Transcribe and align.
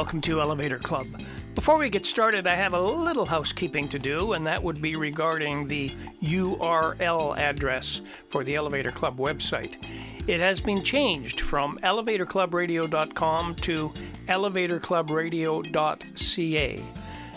Welcome 0.00 0.22
to 0.22 0.40
Elevator 0.40 0.78
Club. 0.78 1.06
Before 1.54 1.76
we 1.76 1.90
get 1.90 2.06
started, 2.06 2.46
I 2.46 2.54
have 2.54 2.72
a 2.72 2.80
little 2.80 3.26
housekeeping 3.26 3.86
to 3.90 3.98
do, 3.98 4.32
and 4.32 4.46
that 4.46 4.62
would 4.62 4.80
be 4.80 4.96
regarding 4.96 5.68
the 5.68 5.92
URL 6.22 7.36
address 7.36 8.00
for 8.28 8.42
the 8.42 8.54
Elevator 8.54 8.92
Club 8.92 9.18
website. 9.18 9.76
It 10.26 10.40
has 10.40 10.58
been 10.58 10.82
changed 10.82 11.42
from 11.42 11.78
elevatorclubradio.com 11.82 13.56
to 13.56 13.92
elevatorclubradio.ca. 14.26 16.82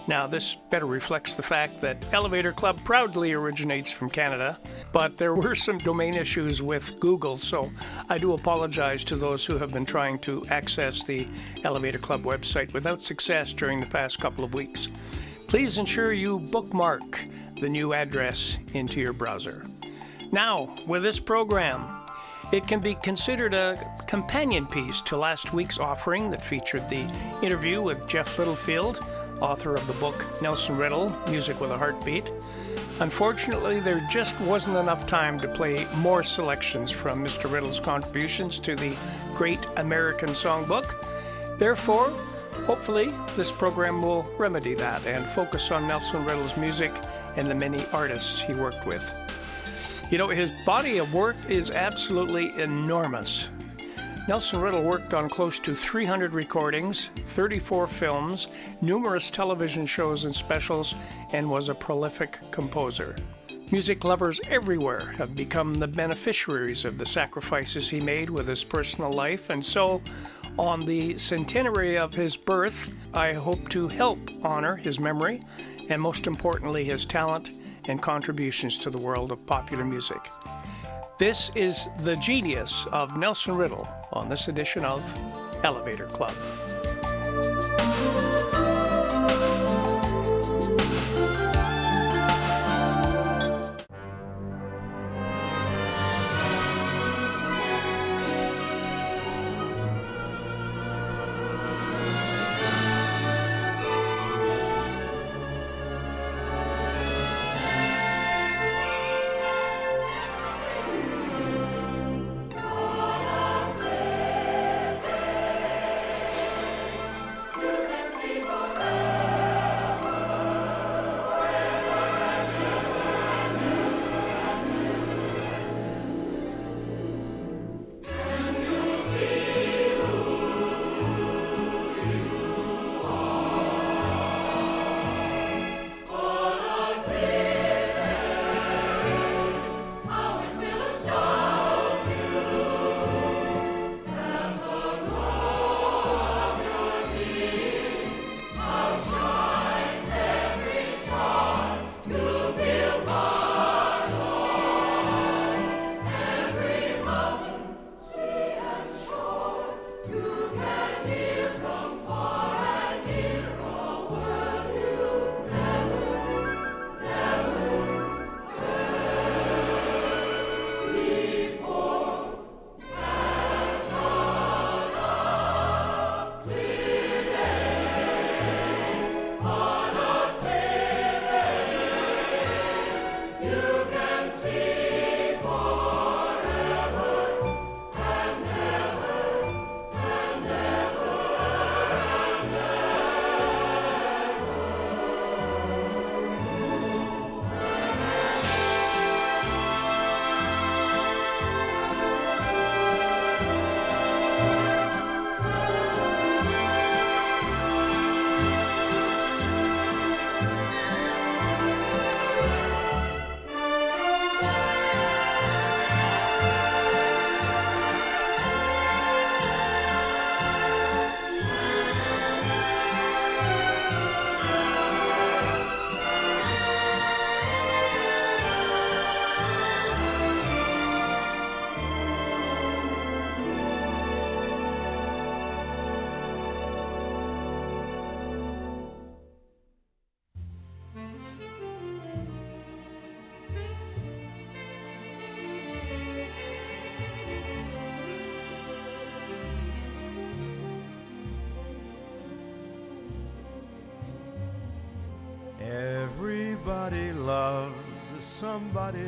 Now, 0.05 0.27
this 0.27 0.55
better 0.69 0.85
reflects 0.85 1.35
the 1.35 1.43
fact 1.43 1.79
that 1.79 1.97
Elevator 2.11 2.51
Club 2.51 2.77
proudly 2.83 3.31
originates 3.31 3.89
from 3.89 4.09
Canada, 4.09 4.59
but 4.91 5.15
there 5.15 5.33
were 5.33 5.55
some 5.55 5.77
domain 5.77 6.13
issues 6.13 6.61
with 6.61 6.99
Google, 6.99 7.37
so 7.37 7.71
I 8.09 8.17
do 8.17 8.33
apologize 8.33 9.05
to 9.05 9.15
those 9.15 9.45
who 9.45 9.57
have 9.57 9.71
been 9.71 9.85
trying 9.85 10.19
to 10.19 10.45
access 10.49 11.05
the 11.05 11.25
Elevator 11.63 11.99
Club 11.99 12.23
website 12.23 12.73
without 12.73 13.01
success 13.01 13.53
during 13.53 13.79
the 13.79 13.85
past 13.85 14.19
couple 14.19 14.43
of 14.43 14.53
weeks. 14.53 14.89
Please 15.47 15.77
ensure 15.77 16.11
you 16.11 16.39
bookmark 16.39 17.21
the 17.61 17.69
new 17.69 17.93
address 17.93 18.57
into 18.73 18.99
your 18.99 19.13
browser. 19.13 19.65
Now, 20.33 20.75
with 20.85 21.03
this 21.03 21.19
program, 21.19 21.87
it 22.51 22.67
can 22.67 22.81
be 22.81 22.95
considered 22.95 23.53
a 23.53 23.79
companion 24.07 24.67
piece 24.67 24.99
to 25.01 25.15
last 25.15 25.53
week's 25.53 25.79
offering 25.79 26.29
that 26.31 26.43
featured 26.43 26.89
the 26.89 27.09
interview 27.41 27.81
with 27.81 28.05
Jeff 28.09 28.37
Littlefield 28.37 29.01
author 29.41 29.75
of 29.75 29.85
the 29.87 29.93
book 29.93 30.15
Nelson 30.41 30.77
Riddle 30.77 31.11
Music 31.27 31.59
with 31.59 31.71
a 31.71 31.77
Heartbeat. 31.77 32.31
Unfortunately, 32.99 33.79
there 33.79 34.05
just 34.11 34.39
wasn't 34.41 34.77
enough 34.77 35.07
time 35.07 35.39
to 35.39 35.47
play 35.47 35.87
more 35.95 36.23
selections 36.23 36.91
from 36.91 37.23
Mr. 37.23 37.51
Riddle's 37.51 37.79
contributions 37.79 38.59
to 38.59 38.75
the 38.75 38.95
Great 39.33 39.65
American 39.77 40.29
Songbook. 40.29 40.93
Therefore, 41.57 42.09
hopefully, 42.65 43.11
this 43.35 43.51
program 43.51 44.01
will 44.01 44.23
remedy 44.37 44.73
that 44.75 45.05
and 45.05 45.25
focus 45.25 45.71
on 45.71 45.87
Nelson 45.87 46.23
Riddle's 46.25 46.55
music 46.57 46.91
and 47.35 47.49
the 47.49 47.55
many 47.55 47.85
artists 47.91 48.39
he 48.39 48.53
worked 48.53 48.85
with. 48.85 49.09
You 50.11 50.17
know, 50.17 50.29
his 50.29 50.51
body 50.65 50.99
of 50.99 51.13
work 51.13 51.35
is 51.49 51.71
absolutely 51.71 52.57
enormous. 52.59 53.47
Nelson 54.25 54.61
Riddle 54.61 54.83
worked 54.83 55.13
on 55.13 55.27
close 55.27 55.59
to 55.59 55.75
300 55.75 56.31
recordings, 56.31 57.09
34 57.27 57.87
films, 57.87 58.47
numerous 58.79 59.29
television 59.29 59.85
shows 59.85 60.23
and 60.23 60.33
specials, 60.33 60.95
and 61.33 61.49
was 61.49 61.67
a 61.67 61.75
prolific 61.75 62.39
composer. 62.49 63.17
Music 63.69 64.05
lovers 64.05 64.39
everywhere 64.47 65.11
have 65.17 65.35
become 65.35 65.73
the 65.73 65.89
beneficiaries 65.89 66.85
of 66.85 66.97
the 66.97 67.05
sacrifices 67.05 67.89
he 67.89 67.99
made 67.99 68.29
with 68.29 68.47
his 68.47 68.63
personal 68.63 69.11
life, 69.11 69.49
and 69.49 69.65
so, 69.65 70.01
on 70.57 70.85
the 70.85 71.17
centenary 71.17 71.97
of 71.97 72.13
his 72.13 72.37
birth, 72.37 72.89
I 73.13 73.33
hope 73.33 73.67
to 73.69 73.89
help 73.89 74.19
honor 74.41 74.77
his 74.77 75.01
memory 75.01 75.41
and, 75.89 76.01
most 76.01 76.27
importantly, 76.27 76.85
his 76.85 77.05
talent 77.05 77.51
and 77.89 78.01
contributions 78.01 78.77
to 78.77 78.89
the 78.89 78.97
world 78.97 79.33
of 79.33 79.45
popular 79.45 79.83
music. 79.83 80.21
This 81.23 81.51
is 81.55 81.87
the 81.99 82.17
genius 82.17 82.85
of 82.91 83.15
Nelson 83.15 83.55
Riddle 83.55 83.87
on 84.11 84.27
this 84.27 84.49
edition 84.49 84.83
of 84.83 85.01
Elevator 85.63 86.07
Club. 86.07 86.33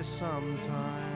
Sometime. 0.04 1.16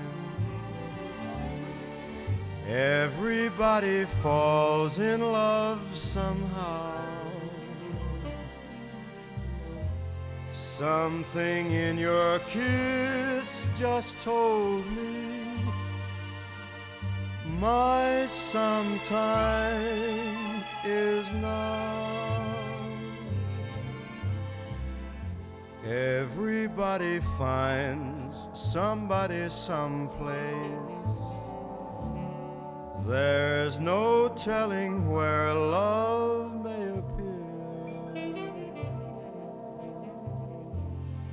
Everybody 2.67 4.05
falls 4.05 4.99
in 4.99 5.21
love 5.21 5.81
somehow. 5.95 6.93
Something 10.51 11.71
in 11.71 11.97
your 11.97 12.39
kiss 12.39 13.67
just 13.75 14.19
told 14.19 14.85
me 14.91 15.29
my 17.59 18.25
sometime 18.27 19.79
is 20.85 21.29
now. 21.33 22.09
Everybody 25.85 27.19
finds 27.37 27.98
somebody 28.73 29.49
someplace. 29.49 30.35
There's 33.03 33.79
no 33.79 34.29
telling 34.29 35.09
where 35.11 35.51
love 35.55 36.53
may 36.63 36.99
appear. 36.99 38.19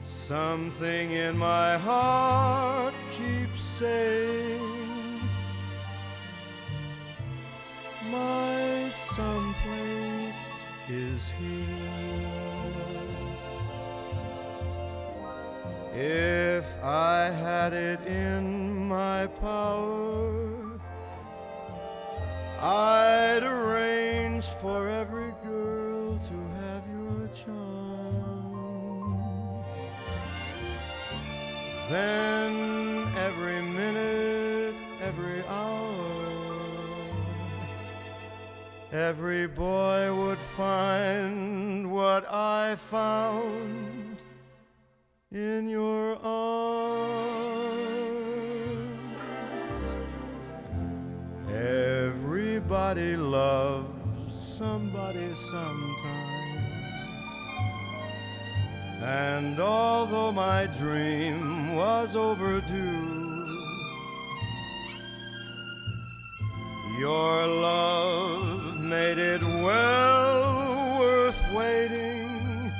Something 0.03 1.11
in 1.11 1.37
my 1.37 1.77
heart 1.77 2.95
keeps 3.11 3.61
saying, 3.61 5.21
My 8.11 8.89
someplace 8.91 10.47
is 10.89 11.31
here. 11.39 12.47
If 15.99 16.35
I 16.35 16.36
had 17.67 17.73
it 17.73 18.07
in 18.07 18.87
my 18.87 19.27
power, 19.41 20.79
I'd 22.63 23.43
arrange 23.43 24.45
for 24.63 24.89
every 24.89 25.33
girl 25.43 26.17
to 26.17 26.37
have 26.61 26.85
your 26.97 27.29
charm. 27.43 29.19
Then 31.91 33.09
every 33.19 33.61
minute, 33.63 34.77
every 35.03 35.43
hour, 35.49 36.29
every 38.93 39.49
boy 39.49 40.15
would 40.15 40.39
find 40.39 41.91
what 41.91 42.33
I 42.33 42.77
found 42.77 44.23
in 45.33 45.69
your 45.69 46.17
arms. 46.25 46.86
Everybody 52.87 53.17
loves 53.17 54.57
somebody 54.59 55.35
sometime. 55.35 56.63
And 59.03 59.59
although 59.59 60.31
my 60.31 60.69
dream 60.69 61.75
was 61.75 62.15
overdue, 62.15 63.59
your 67.01 67.47
love 67.49 68.81
made 68.83 69.19
it 69.19 69.43
well 69.43 71.01
worth 71.01 71.43
waiting 71.53 72.71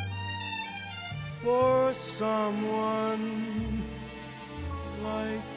for 1.43 1.93
someone 1.93 3.83
like 5.03 5.56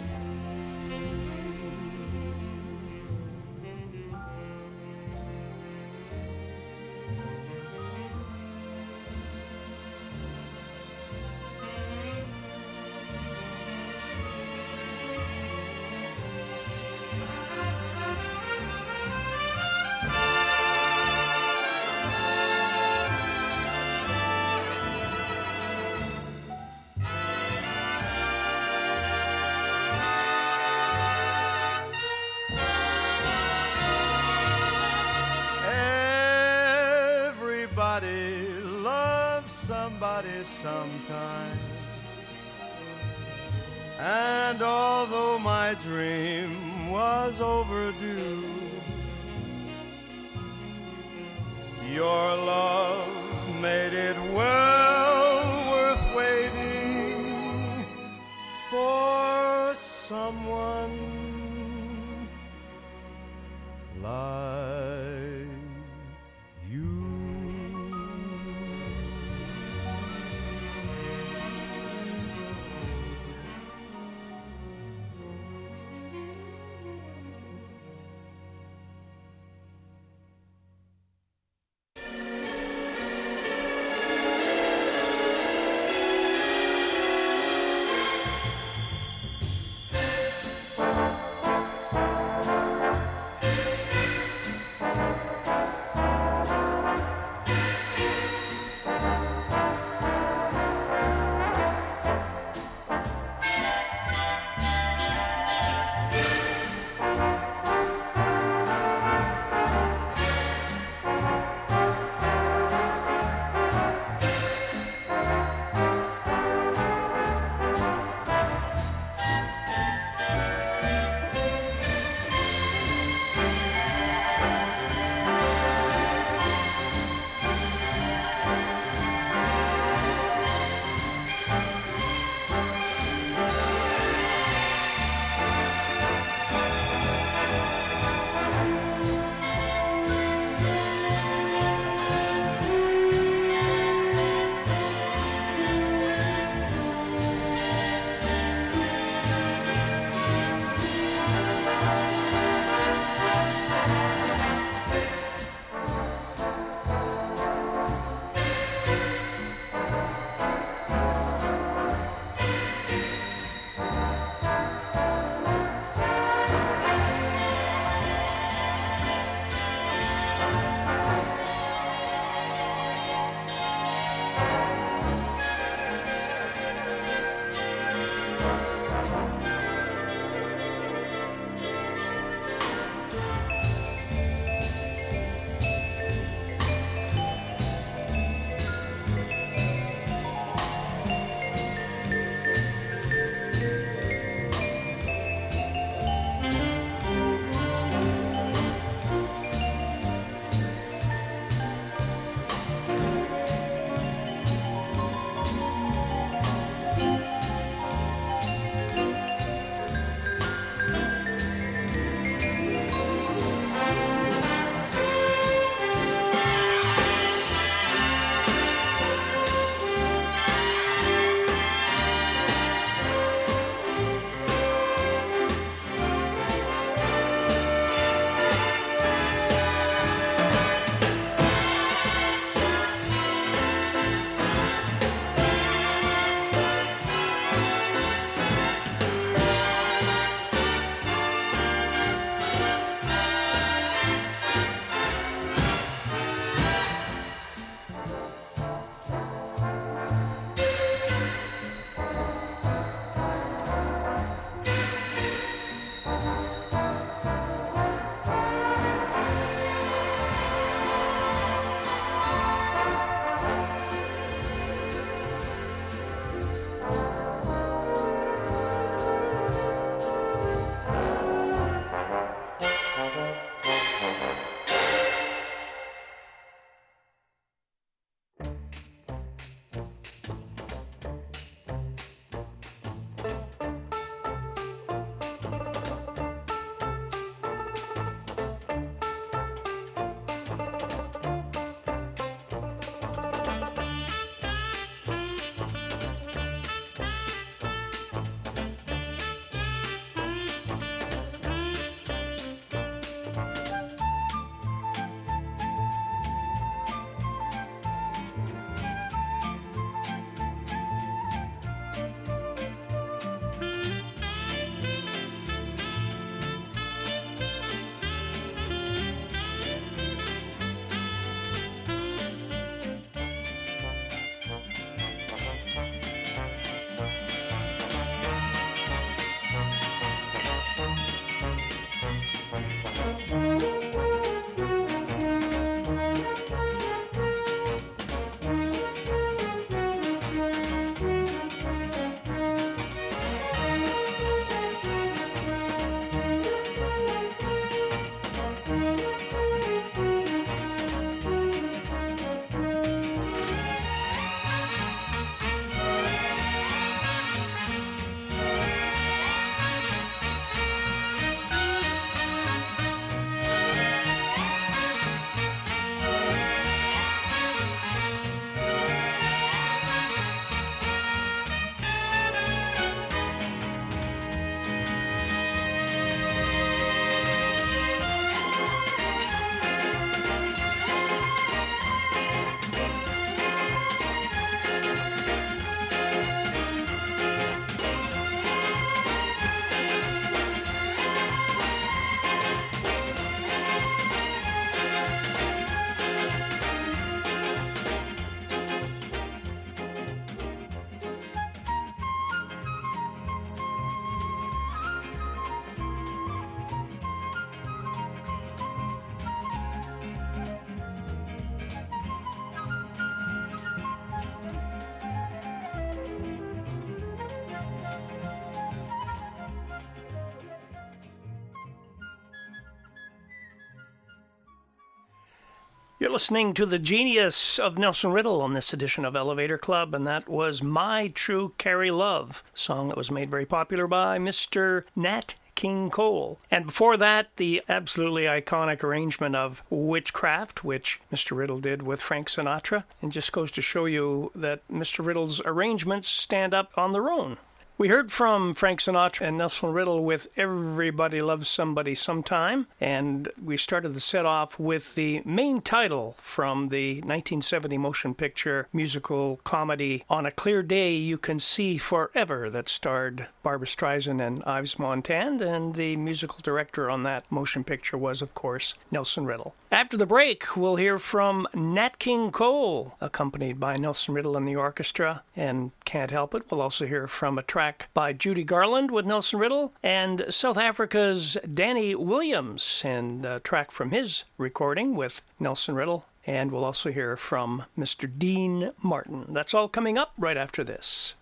You're 426.09 426.16
listening 426.16 426.56
to 426.56 426.66
the 426.66 426.80
genius 426.80 427.59
of 427.59 427.78
Nelson 427.78 428.11
Riddle 428.11 428.42
on 428.42 428.56
this 428.56 428.73
edition 428.73 429.06
of 429.06 429.16
Elevator 429.16 429.59
Club, 429.59 429.94
and 429.94 430.07
that 430.07 430.28
was 430.28 430.63
My 430.63 431.09
True 431.09 431.54
Carrie 431.59 431.92
Love, 431.92 432.44
song 432.56 432.87
that 432.87 432.97
was 432.97 433.11
made 433.11 433.30
very 433.30 433.45
popular 433.45 433.85
by 433.85 434.18
Mr. 434.18 434.85
Nat 434.95 435.35
King 435.54 435.92
Cole. 435.92 436.39
And 436.49 436.66
before 436.66 436.97
that, 436.97 437.28
the 437.35 437.61
absolutely 437.69 438.23
iconic 438.23 438.83
arrangement 438.83 439.35
of 439.35 439.61
Witchcraft, 439.69 440.63
which 440.63 440.99
Mr. 441.13 441.37
Riddle 441.37 441.59
did 441.59 441.83
with 441.83 442.01
Frank 442.01 442.28
Sinatra. 442.28 442.85
And 443.04 443.11
just 443.11 443.31
goes 443.31 443.51
to 443.51 443.61
show 443.61 443.85
you 443.85 444.31
that 444.33 444.68
Mr. 444.68 445.06
Riddle's 445.06 445.39
arrangements 445.45 446.09
stand 446.09 446.56
up 446.56 446.71
on 446.75 446.92
their 446.92 447.11
own. 447.11 447.37
We 447.80 447.88
heard 447.88 448.12
from 448.12 448.54
Frank 448.56 448.81
Sinatra 448.81 449.26
and 449.26 449.38
Nelson 449.38 449.71
Riddle 449.71 450.04
with 450.04 450.28
Everybody 450.36 451.21
Loves 451.21 451.48
Somebody 451.48 451.95
Sometime, 451.95 452.68
and 452.81 453.31
we 453.42 453.56
started 453.56 453.94
the 453.94 454.02
set 454.02 454.26
off 454.26 454.59
with 454.59 454.95
the 454.95 455.21
main 455.24 455.62
title 455.62 456.18
from 456.21 456.68
the 456.68 456.95
1970 456.95 457.78
motion 457.78 458.16
picture 458.16 458.68
musical 458.74 459.40
comedy 459.45 460.04
On 460.09 460.26
a 460.26 460.31
Clear 460.31 460.62
Day 460.62 460.94
You 460.94 461.18
Can 461.18 461.40
See 461.40 461.78
Forever 461.78 462.50
that 462.50 462.68
starred 462.68 463.28
Barbra 463.44 463.66
Streisand 463.68 464.21
and 464.21 464.44
Yves 464.45 464.76
Montand, 464.76 465.40
and 465.40 465.76
the 465.76 465.95
musical 465.95 466.40
director 466.44 466.90
on 466.90 467.04
that 467.04 467.31
motion 467.31 467.64
picture 467.64 467.98
was, 467.98 468.21
of 468.21 468.36
course, 468.36 468.74
Nelson 468.92 469.26
Riddle. 469.26 469.56
After 469.71 469.95
the 469.95 470.06
break, 470.06 470.57
we'll 470.57 470.76
hear 470.76 471.00
from 471.00 471.48
Nat 471.54 471.98
King 471.98 472.31
Cole, 472.31 472.95
accompanied 473.00 473.57
by 473.57 473.78
Nelson 473.78 474.16
Riddle 474.16 474.36
and 474.36 474.45
the 474.45 474.57
orchestra, 474.57 475.24
and 475.33 475.71
can't 475.86 476.12
help 476.12 476.36
it, 476.36 476.52
we'll 476.52 476.62
also 476.62 476.86
hear 476.86 477.07
from 477.07 477.38
a 477.38 477.44
track 477.44 477.69
by 477.94 478.14
Judy 478.14 478.44
Garland 478.44 478.92
with 478.92 479.06
Nelson 479.06 479.40
Riddle 479.40 479.73
and 479.83 480.26
South 480.30 480.57
Africa's 480.57 481.38
Danny 481.54 481.95
Williams, 481.95 482.81
and 482.83 483.26
a 483.26 483.40
track 483.40 483.71
from 483.71 483.92
his 483.92 484.23
recording 484.38 484.95
with 484.95 485.21
Nelson 485.40 485.76
Riddle. 485.76 486.06
And 486.26 486.52
we'll 486.52 486.66
also 486.66 486.92
hear 486.92 487.18
from 487.18 487.64
Mr. 487.78 488.09
Dean 488.18 488.71
Martin. 488.83 489.26
That's 489.30 489.54
all 489.54 489.68
coming 489.68 489.97
up 489.97 490.14
right 490.18 490.38
after 490.38 490.64
this. 490.64 491.16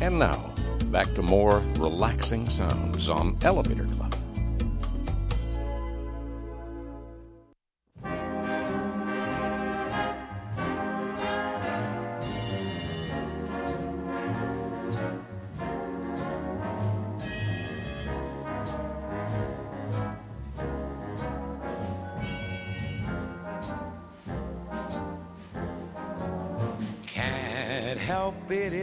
And 0.00 0.18
now, 0.18 0.54
back 0.86 1.06
to 1.14 1.22
more 1.22 1.58
relaxing 1.78 2.48
sounds 2.48 3.08
on 3.08 3.36
Elevator 3.42 3.84
Club. 3.84 4.13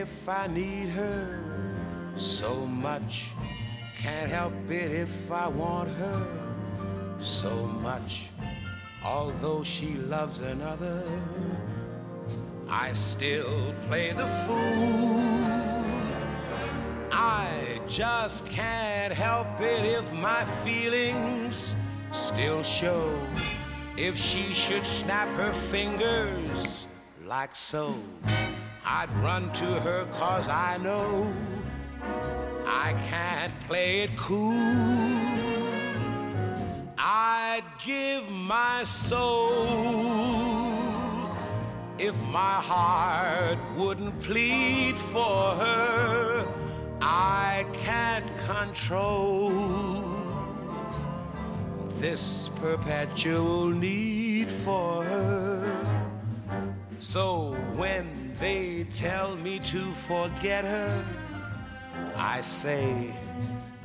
If 0.01 0.27
I 0.27 0.47
need 0.47 0.89
her 0.89 1.39
so 2.15 2.65
much. 2.65 3.33
Can't 3.99 4.31
help 4.31 4.53
it 4.67 4.89
if 4.91 5.31
I 5.31 5.47
want 5.47 5.89
her 5.89 6.27
so 7.19 7.67
much. 7.83 8.31
Although 9.05 9.63
she 9.63 9.93
loves 10.15 10.39
another, 10.39 11.03
I 12.67 12.93
still 12.93 13.75
play 13.87 14.11
the 14.11 14.25
fool. 14.45 15.21
I 17.11 17.79
just 17.87 18.47
can't 18.47 19.13
help 19.13 19.61
it 19.61 19.85
if 19.85 20.11
my 20.13 20.45
feelings 20.63 21.75
still 22.11 22.63
show. 22.63 23.07
If 23.97 24.17
she 24.17 24.51
should 24.51 24.85
snap 24.85 25.27
her 25.37 25.53
fingers 25.53 26.87
like 27.23 27.53
so, 27.53 27.93
I'd 28.93 29.09
run 29.23 29.49
to 29.53 29.65
her 29.85 30.05
cause 30.11 30.49
I 30.49 30.77
know 30.77 31.33
I 32.67 32.93
can't 33.07 33.57
play 33.61 34.01
it 34.01 34.17
cool. 34.17 34.51
I'd 36.97 37.63
give 37.85 38.29
my 38.29 38.83
soul 38.83 39.49
if 41.97 42.21
my 42.27 42.55
heart 42.71 43.57
wouldn't 43.77 44.19
plead 44.19 44.97
for 44.97 45.55
her. 45.63 46.45
I 47.01 47.65
can't 47.71 48.29
control 48.45 49.51
this 51.97 52.49
perpetual 52.55 53.67
need 53.67 54.51
for 54.51 55.05
her. 55.05 56.11
So 56.99 57.53
when 57.77 58.20
they 58.41 58.87
tell 58.91 59.35
me 59.35 59.59
to 59.59 59.91
forget 59.91 60.65
her, 60.65 61.05
I 62.15 62.41
say, 62.41 63.13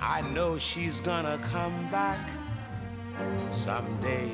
I 0.01 0.23
know 0.23 0.57
she's 0.57 0.99
gonna 0.99 1.39
come 1.53 1.91
back 1.91 2.31
someday. 3.53 4.33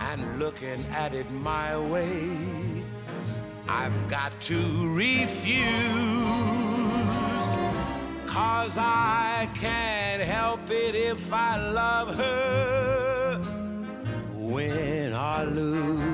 And 0.00 0.38
looking 0.38 0.80
at 0.86 1.14
it 1.14 1.30
my 1.30 1.78
way, 1.78 2.82
I've 3.68 4.08
got 4.08 4.32
to 4.48 4.58
refuse. 4.94 5.68
Cause 8.26 8.78
I 8.78 9.50
can't 9.54 10.22
help 10.22 10.70
it 10.70 10.94
if 10.94 11.30
I 11.30 11.58
love 11.58 12.16
her, 12.16 13.42
win 14.34 15.12
or 15.12 15.44
lose. 15.44 16.11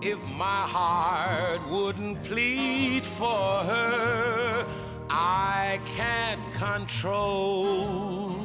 If 0.00 0.20
my 0.36 0.62
heart 0.76 1.68
wouldn't 1.68 2.22
plead 2.22 3.04
for 3.04 3.64
her, 3.72 4.64
I 5.10 5.80
can't 5.96 6.40
control 6.52 8.36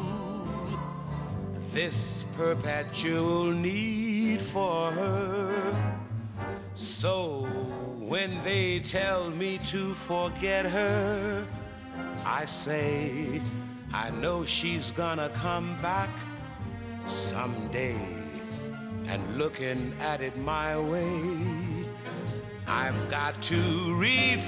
this 1.72 2.26
perpetual 2.36 3.52
need 3.52 4.42
for 4.42 4.90
her. 4.90 5.96
So 6.74 7.46
when 8.00 8.32
they 8.44 8.80
tell 8.80 9.30
me 9.30 9.60
to 9.70 9.94
forget 9.94 10.66
her, 10.66 11.46
I 12.26 12.46
say, 12.46 13.40
I 13.94 14.10
know 14.10 14.46
she's 14.46 14.90
gonna 14.90 15.30
come 15.30 15.80
back 15.80 16.10
someday. 17.08 18.21
And 19.12 19.38
looking 19.38 19.94
at 20.00 20.22
it 20.22 20.38
my 20.38 20.80
way, 20.80 21.86
I've 22.66 23.10
got 23.10 23.42
to 23.42 23.62
refuse. 24.00 24.48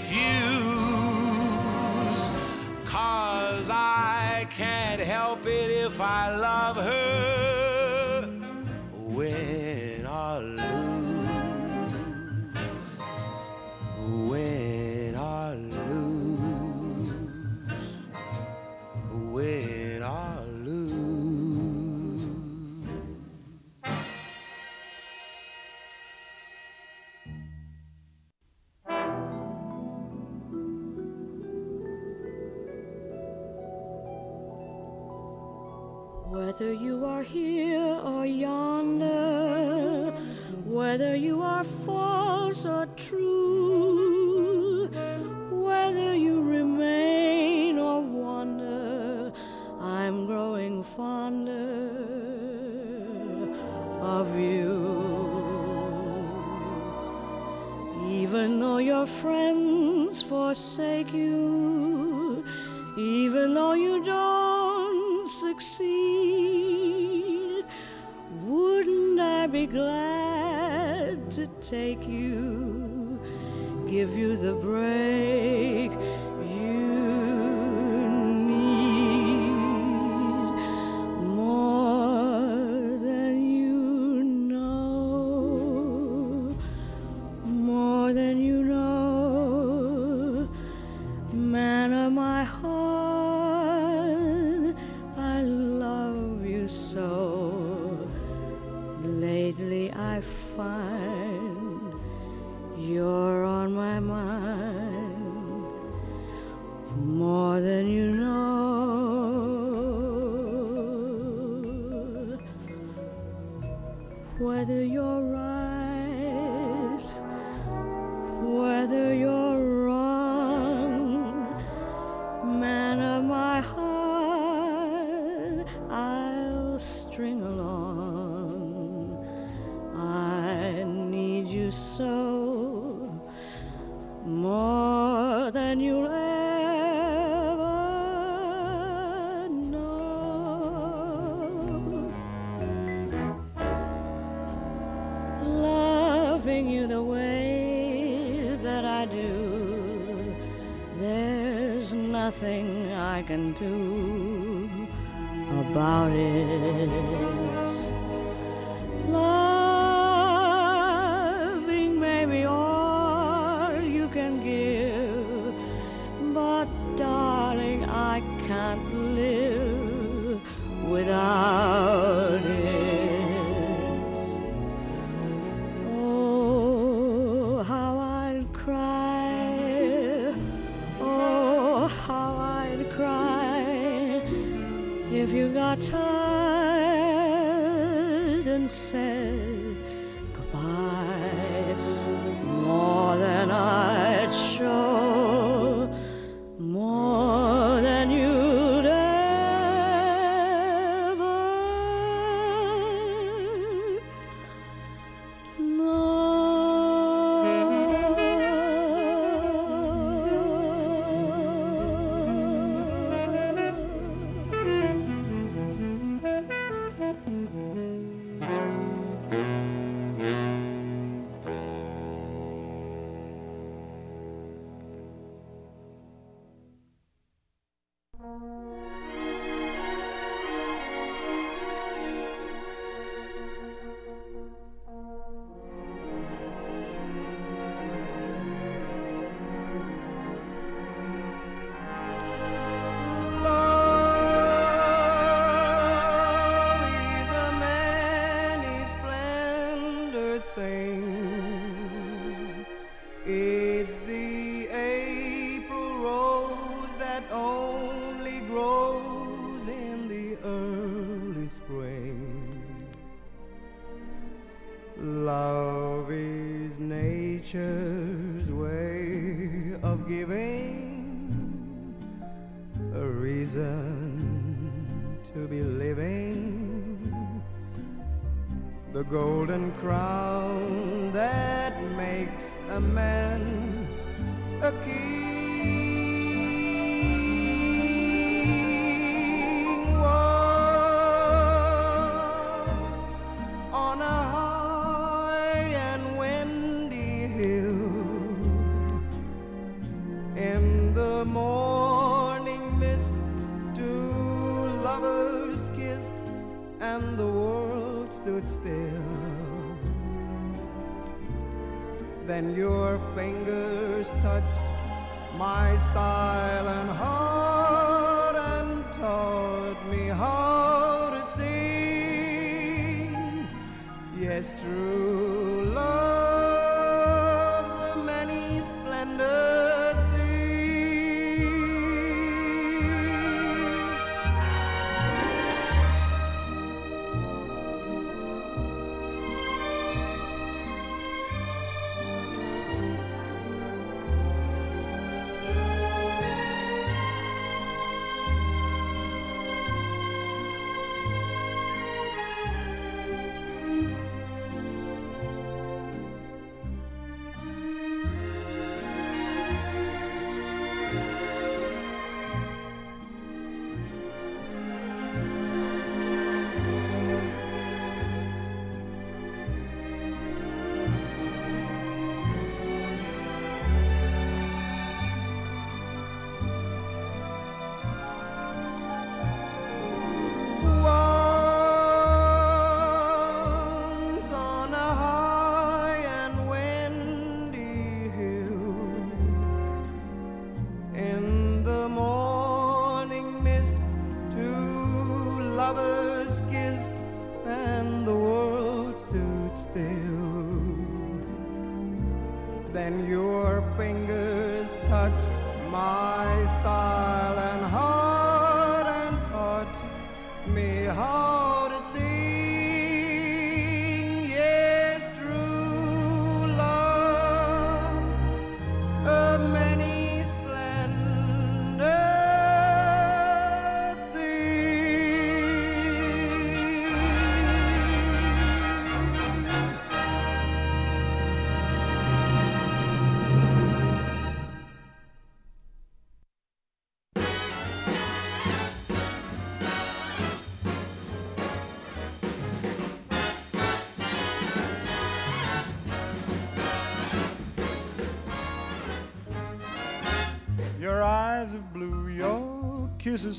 Cause 2.85 3.69
I 3.69 4.47
can't 4.51 5.01
help 5.01 5.45
it 5.45 5.69
if 5.69 5.99
I 5.99 6.33
love 6.33 6.77
her. 6.77 7.52
Here 37.23 37.99
or 38.03 38.25
yonder, 38.25 40.11
whether 40.65 41.15
you 41.15 41.41
are 41.41 41.63
false 41.63 42.65
or 42.65 42.85
true, 42.95 44.87
whether 45.49 46.13
you 46.13 46.41
remain 46.41 47.79
or 47.79 48.01
wander, 48.01 49.31
I'm 49.79 50.25
growing 50.25 50.83
fonder 50.83 51.53
of 54.01 54.37
you. 54.37 55.03
Even 58.09 58.59
though 58.59 58.77
your 58.77 59.05
friends 59.05 60.21
forsake 60.21 61.13
you, 61.13 62.43
even 62.97 63.53
though 63.53 63.73
you 63.73 64.03
don't 64.03 65.27
succeed, 65.27 66.52
glad 69.65 71.31
to 71.31 71.47
take 71.61 72.07
you, 72.07 73.19
give 73.87 74.15
you 74.15 74.35
the 74.37 74.53
break 74.53 75.91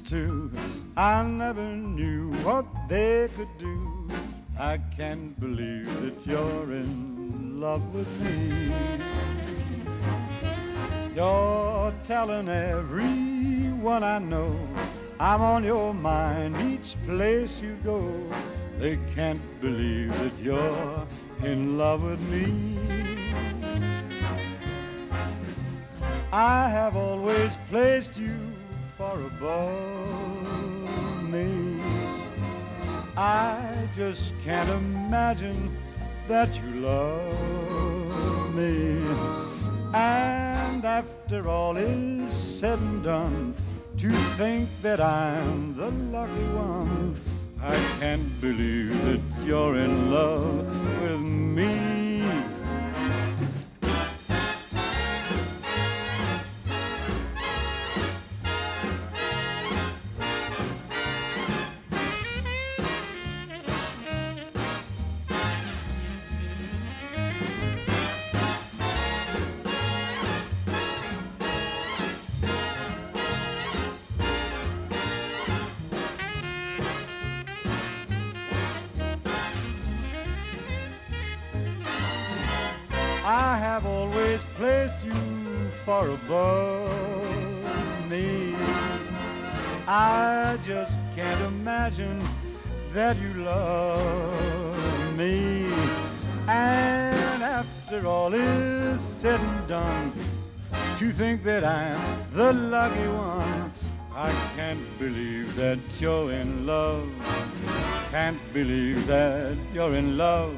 too. 0.00 0.50
I 0.96 1.22
never 1.22 1.62
knew 1.62 2.32
what 2.42 2.66
they 2.88 3.28
could 3.36 3.58
do. 3.58 4.08
I 4.58 4.78
can't 4.96 5.38
believe 5.40 5.88
that 6.02 6.26
you're 6.26 6.72
in 6.72 7.60
love 7.60 7.82
with 7.94 8.08
me. 8.20 8.72
You're 11.14 11.92
telling 12.04 12.48
everyone 12.48 14.02
I 14.02 14.18
know 14.18 14.56
I'm 15.20 15.40
on 15.40 15.64
your 15.64 15.94
mind 15.94 16.56
each 16.60 16.96
place 17.06 17.60
you 17.60 17.76
go. 17.84 18.02
They 18.78 18.98
can't 19.14 19.42
believe 19.60 20.16
that 20.18 20.36
you're 20.42 21.06
in 21.42 21.78
love 21.78 22.02
with 22.02 22.20
me. 22.30 22.78
I 26.32 26.68
have 26.68 26.96
always 26.96 27.56
placed 27.70 28.16
you 28.16 28.53
far 28.98 29.20
above 29.20 31.32
me. 31.32 31.80
I 33.16 33.88
just 33.96 34.32
can't 34.44 34.68
imagine 34.70 35.76
that 36.28 36.48
you 36.54 36.80
love 36.80 38.54
me. 38.54 39.02
And 39.94 40.84
after 40.84 41.48
all 41.48 41.76
is 41.76 42.32
said 42.32 42.78
and 42.78 43.02
done, 43.02 43.54
to 43.98 44.10
think 44.36 44.68
that 44.82 45.00
I'm 45.00 45.74
the 45.74 45.90
lucky 45.90 46.46
one, 46.54 47.16
I 47.62 47.76
can't 47.98 48.40
believe 48.40 49.04
that 49.06 49.20
you're 49.44 49.76
in 49.76 50.12
love 50.12 51.02
with 51.02 51.20
me. 51.20 52.03
Above 86.26 88.10
me. 88.10 88.54
I 89.86 90.58
just 90.64 90.96
can't 91.14 91.40
imagine 91.42 92.18
that 92.92 93.16
you 93.18 93.44
love 93.44 95.16
me. 95.18 95.66
And 96.48 97.42
after 97.42 98.06
all 98.06 98.32
is 98.32 99.00
said 99.00 99.40
and 99.40 99.68
done, 99.68 100.12
to 100.98 101.10
think 101.10 101.42
that 101.44 101.64
I'm 101.64 102.00
the 102.32 102.52
lucky 102.52 103.08
one, 103.08 103.72
I 104.14 104.30
can't 104.56 104.98
believe 104.98 105.54
that 105.56 105.78
you're 105.98 106.32
in 106.32 106.66
love. 106.66 107.08
Can't 108.10 108.40
believe 108.52 109.06
that 109.08 109.56
you're 109.74 109.94
in 109.94 110.16
love. 110.16 110.54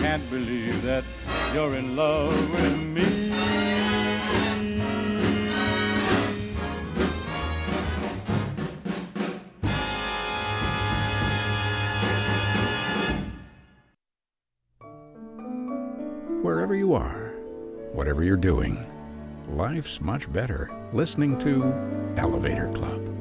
Can't 0.00 0.28
believe 0.30 0.82
that 0.82 1.04
you're 1.54 1.74
in 1.74 1.96
love 1.96 2.36
with 2.52 2.78
me. 2.78 3.23
Wherever 16.44 16.74
you 16.74 16.92
are, 16.92 17.32
whatever 17.94 18.22
you're 18.22 18.36
doing, 18.36 18.86
life's 19.48 19.98
much 19.98 20.30
better 20.30 20.70
listening 20.92 21.38
to 21.38 21.72
Elevator 22.18 22.68
Club. 22.68 23.13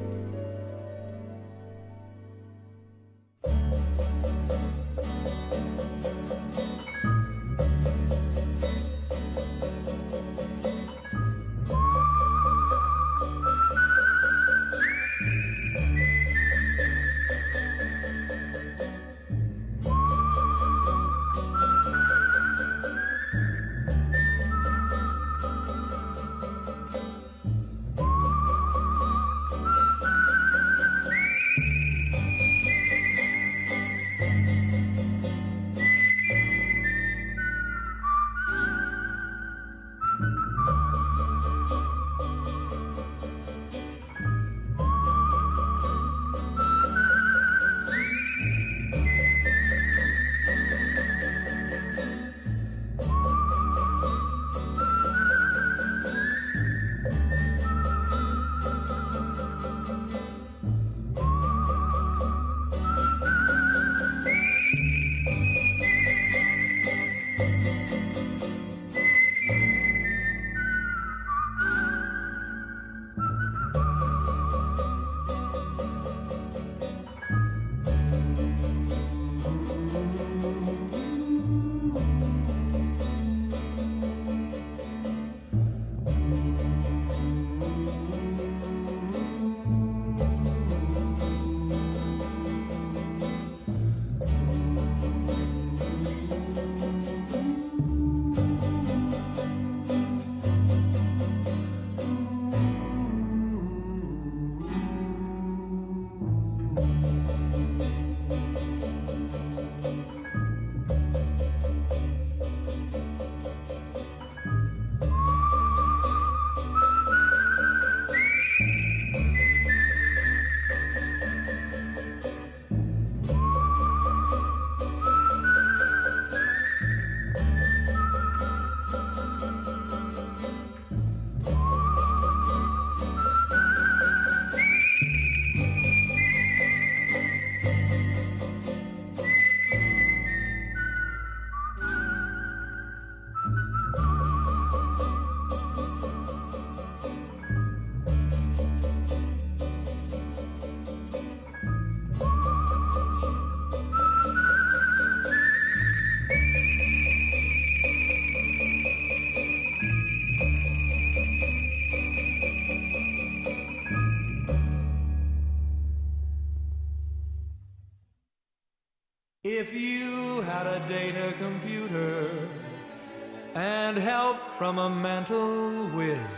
From 174.63 174.77
a 174.79 174.89
mental 174.89 175.89
whiz, 175.89 176.35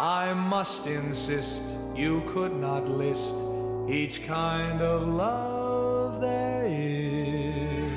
I 0.00 0.34
must 0.34 0.88
insist 0.88 1.62
you 1.94 2.20
could 2.32 2.52
not 2.52 2.88
list 2.88 3.32
each 3.88 4.26
kind 4.26 4.82
of 4.82 5.06
love 5.06 6.20
there 6.20 6.66
is. 6.66 7.92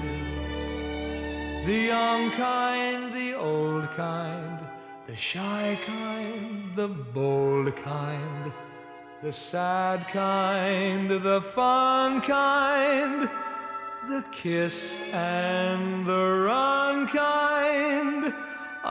The 1.66 1.80
young 1.94 2.30
kind, 2.30 3.12
the 3.12 3.34
old 3.34 3.90
kind, 3.96 4.60
the 5.08 5.16
shy 5.16 5.76
kind, 5.88 6.76
the 6.76 6.88
bold 6.88 7.76
kind 7.78 8.54
the 9.24 9.32
sad 9.32 10.00
kind, 10.08 11.10
the 11.10 11.42
fun 11.42 12.22
kind, 12.22 13.30
the 14.08 14.24
kiss 14.32 14.98
and 15.14 16.08
the 16.08 16.26
run 16.48 17.08
kind. 17.08 18.34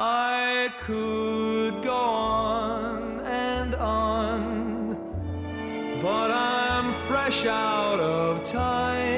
I 0.02 0.72
could 0.80 1.82
go 1.84 1.92
on 1.92 3.20
and 3.20 3.74
on, 3.74 4.96
but 6.00 6.30
I'm 6.30 6.94
fresh 7.06 7.44
out 7.44 8.00
of 8.00 8.42
time 8.46 9.09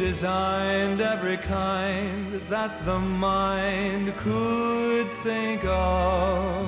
designed 0.00 1.02
every 1.02 1.36
kind 1.36 2.40
that 2.48 2.86
the 2.86 2.98
mind 2.98 4.16
could 4.16 5.06
think 5.22 5.62
of. 5.66 6.66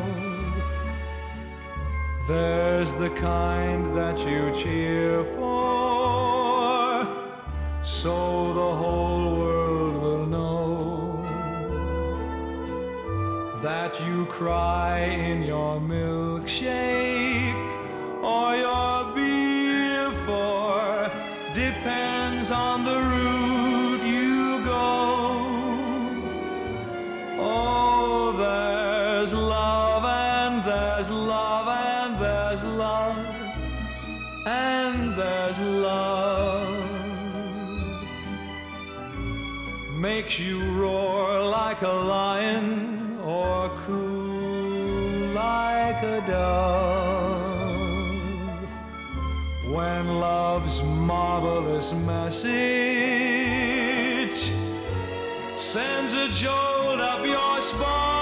There's 2.28 2.92
the 2.94 3.08
kind 3.08 3.96
that 3.96 4.18
you 4.18 4.52
cheer 4.54 5.24
for, 5.34 7.08
so 7.82 8.52
the 8.52 8.72
whole 8.82 9.38
world 9.38 9.94
will 10.02 10.26
know 10.26 11.24
that 13.62 13.98
you 14.06 14.26
cry 14.26 14.98
in 14.98 15.42
your 15.42 15.80
milkshake 15.80 17.11
makes 40.02 40.36
you 40.36 40.58
roar 40.72 41.40
like 41.46 41.80
a 41.82 41.88
lion 41.88 43.20
or 43.20 43.70
coo 43.86 45.30
like 45.32 46.02
a 46.02 46.20
dove. 46.26 47.52
When 49.72 50.18
love's 50.18 50.82
marvelous 50.82 51.92
message 51.92 52.42
sends 55.56 56.14
a 56.14 56.28
jolt 56.30 56.98
up 56.98 57.24
your 57.24 57.60
spine. 57.60 58.21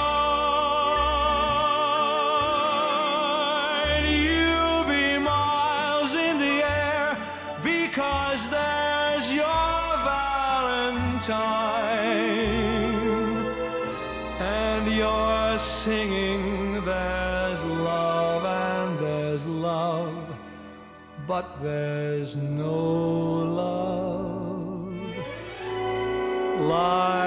Singing, 15.85 16.85
there's 16.85 17.63
love 17.63 18.45
and 18.45 18.99
there's 18.99 19.47
love, 19.47 20.15
but 21.27 21.47
there's 21.63 22.37
no 22.37 22.75
love. 23.61 24.93
Like 26.69 27.20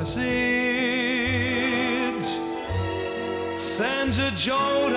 message 0.00 0.30
sends 3.60 4.18
a 4.18 4.30
jolt 4.30 4.94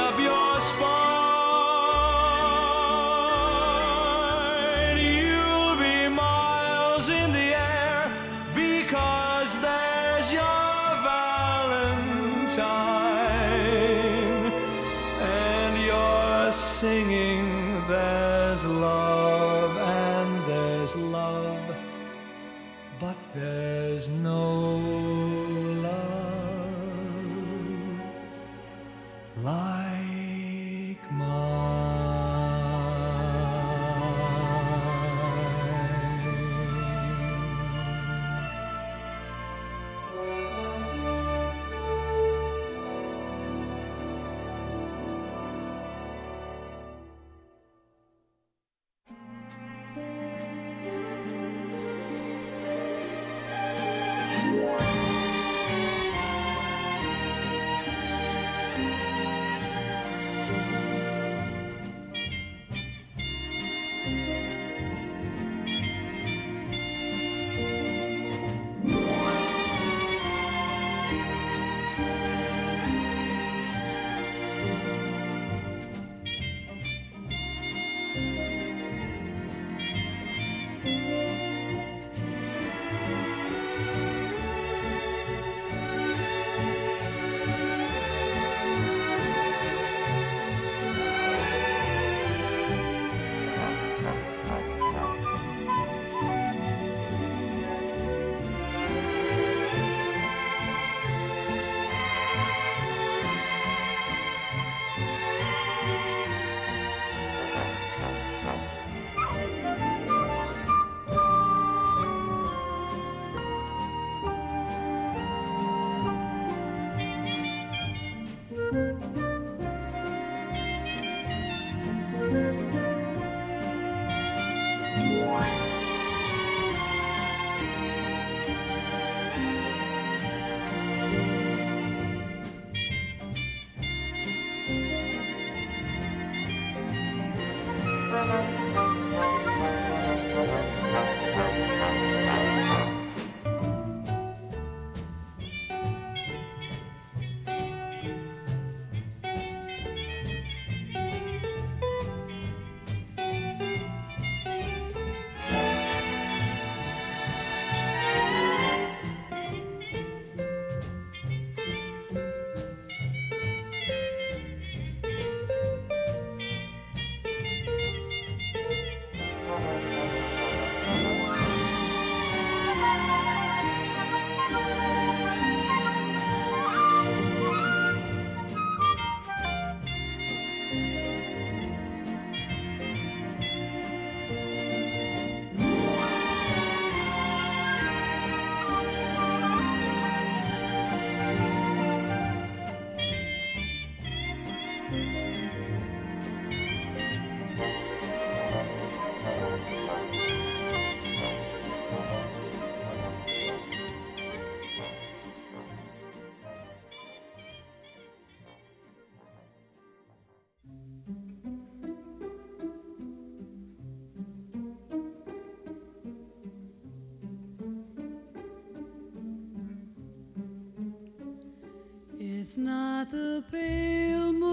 the 223.14 223.43
pale 223.51 224.34
moon 224.34 224.49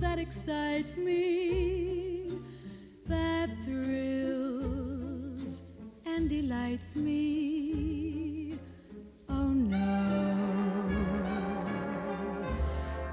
that 0.00 0.18
excites 0.18 0.96
me, 0.96 2.40
that 3.06 3.50
thrills 3.62 5.62
and 6.06 6.30
delights 6.30 6.96
me. 6.96 8.58
Oh 9.28 9.52
no, 9.52 10.88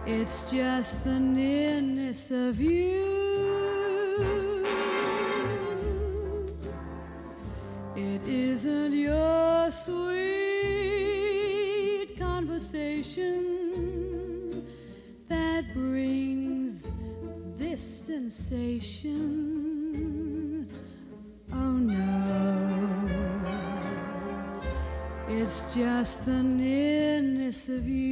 it's 0.05 0.49
just 0.49 1.03
the 1.03 1.20
nearness 1.20 2.32
of 2.32 2.62
you. 2.62 3.11
Sensation. 18.52 19.08
Oh 21.54 21.78
no, 21.78 23.10
it's 25.30 25.74
just 25.74 26.26
the 26.26 26.43
nearness 26.43 27.70
of 27.70 27.88
you. 27.88 28.11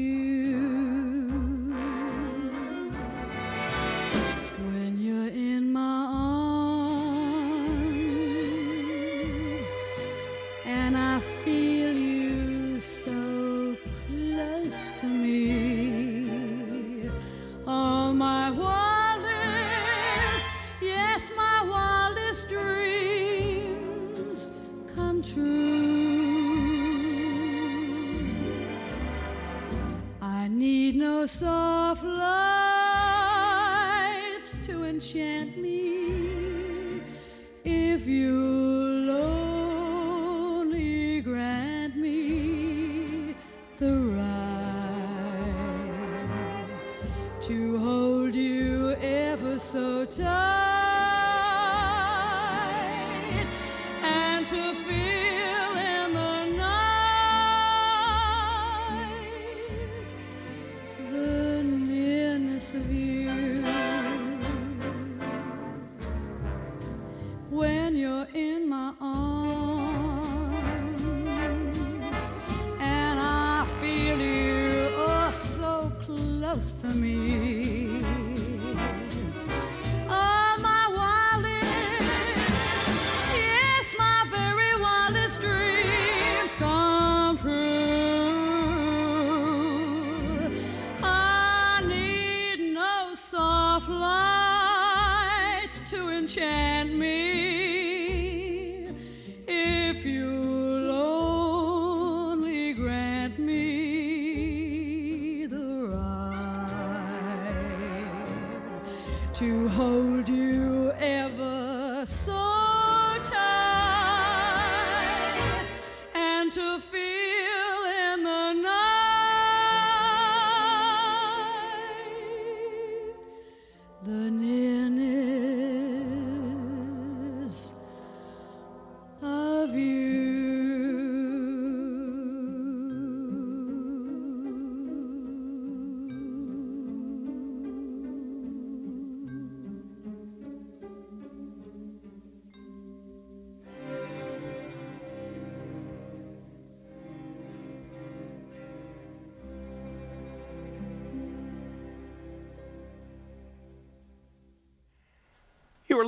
To 35.12 35.68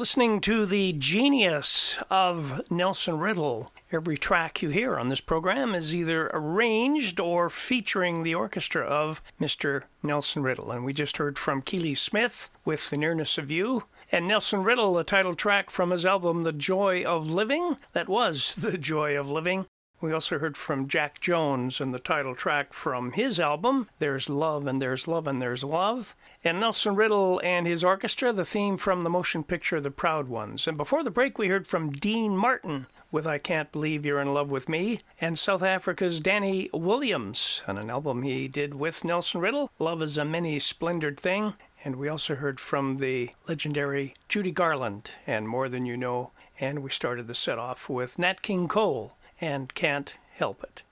listening 0.02 0.42
to 0.42 0.66
the 0.66 0.94
genius 0.94 1.96
of 2.10 2.64
Nelson 2.72 3.20
Riddle. 3.20 3.72
Every 3.92 4.18
track 4.18 4.60
you 4.64 4.70
hear 4.70 4.98
on 4.98 5.10
this 5.10 5.22
program 5.22 5.76
is 5.76 5.94
either 5.94 6.32
arranged 6.34 7.20
or 7.20 7.52
featuring 7.52 8.24
the 8.24 8.34
orchestra 8.34 8.84
of 8.84 9.22
Mr. 9.40 9.84
Nelson 10.02 10.42
Riddle. 10.42 10.72
And 10.72 10.84
we 10.84 10.92
just 10.92 11.18
heard 11.18 11.38
from 11.38 11.62
Keely 11.62 11.94
Smith 11.94 12.50
with 12.66 12.90
The 12.90 12.98
Nearness 12.98 13.38
of 13.38 13.52
You. 13.52 13.84
And 14.12 14.28
Nelson 14.28 14.64
Riddle, 14.64 14.96
the 14.96 15.04
title 15.04 15.36
track 15.36 15.70
from 15.70 15.92
his 15.92 16.04
album 16.04 16.42
The 16.42 16.52
Joy 16.52 17.04
of 17.04 17.30
Living. 17.30 17.78
That 17.94 18.10
was 18.10 18.56
The 18.56 18.80
Joy 18.80 19.16
of 19.16 19.30
Living. 19.30 19.68
We 20.02 20.14
also 20.14 20.40
heard 20.40 20.58
from 20.58 20.88
Jack 20.88 21.22
Jones 21.22 21.80
and 21.80 21.94
the 21.94 22.00
title 22.00 22.34
track 22.34 22.74
from 22.74 23.12
his 23.12 23.40
album, 23.40 23.88
There's 24.00 24.30
Love 24.30 24.66
and 24.66 24.82
There's 24.82 25.08
Love 25.08 25.28
and 25.28 25.40
There's 25.40 25.64
Love. 25.64 26.16
And 26.44 26.60
Nelson 26.60 26.96
Riddle 26.96 27.40
and 27.44 27.68
his 27.68 27.84
orchestra, 27.84 28.34
the 28.34 28.44
theme 28.44 28.78
from 28.78 29.04
the 29.04 29.12
motion 29.12 29.44
picture 29.44 29.80
The 29.80 29.92
Proud 29.92 30.28
Ones. 30.28 30.66
And 30.66 30.76
before 30.76 31.04
the 31.04 31.12
break, 31.12 31.38
we 31.38 31.50
heard 31.50 31.68
from 31.68 31.92
Dean 31.92 32.36
Martin 32.36 32.88
with 33.12 33.28
I 33.28 33.38
Can't 33.38 33.72
Believe 33.72 34.04
You're 34.04 34.20
in 34.20 34.34
Love 34.34 34.50
with 34.50 34.68
Me, 34.68 35.02
and 35.20 35.38
South 35.38 35.62
Africa's 35.62 36.20
Danny 36.20 36.68
Williams 36.74 37.62
on 37.68 37.78
an 37.78 37.92
album 37.92 38.24
he 38.24 38.48
did 38.48 38.74
with 38.74 39.04
Nelson 39.04 39.40
Riddle, 39.40 39.70
Love 39.78 40.02
is 40.02 40.18
a 40.18 40.26
Many 40.26 40.58
Splendored 40.58 41.20
Thing. 41.20 41.54
And 41.84 41.98
we 41.98 42.10
also 42.10 42.34
heard 42.34 42.60
from 42.60 42.98
the 42.98 43.30
legendary 43.48 44.16
Judy 44.28 44.52
Garland 44.52 45.12
and 45.28 45.48
More 45.48 45.70
Than 45.70 45.86
You 45.86 45.96
Know. 45.96 46.32
And 46.60 46.80
we 46.80 46.90
started 46.90 47.28
the 47.28 47.36
set 47.36 47.60
off 47.60 47.88
with 47.88 48.18
Nat 48.18 48.42
King 48.42 48.68
Cole 48.68 49.14
and 49.42 49.74
Can't 49.74 50.16
Help 50.36 50.64
It. 50.64 50.84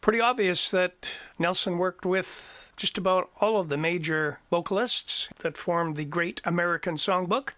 Pretty 0.00 0.20
obvious 0.20 0.70
that 0.70 1.10
Nelson 1.38 1.76
worked 1.76 2.06
with 2.06 2.54
just 2.76 2.96
about 2.96 3.28
all 3.40 3.60
of 3.60 3.68
the 3.68 3.76
major 3.76 4.38
vocalists 4.50 5.28
that 5.40 5.58
formed 5.58 5.96
the 5.96 6.04
Great 6.04 6.40
American 6.44 6.94
Songbook. 6.94 7.50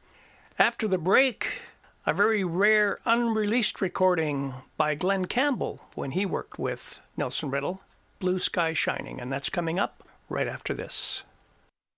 After 0.58 0.88
the 0.88 0.98
break, 0.98 1.60
a 2.06 2.14
very 2.14 2.42
rare 2.42 2.98
unreleased 3.04 3.82
recording 3.82 4.54
by 4.78 4.94
Glen 4.94 5.26
Campbell 5.26 5.80
when 5.94 6.12
he 6.12 6.24
worked 6.24 6.58
with 6.58 6.98
Nelson 7.16 7.50
Riddle, 7.50 7.82
Blue 8.18 8.38
Sky 8.38 8.72
Shining, 8.72 9.20
and 9.20 9.30
that's 9.30 9.50
coming 9.50 9.78
up 9.78 10.02
right 10.30 10.48
after 10.48 10.72
this. 10.72 11.22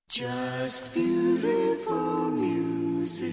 Just 0.09 0.93
beautiful 0.93 2.30
music. 2.30 3.32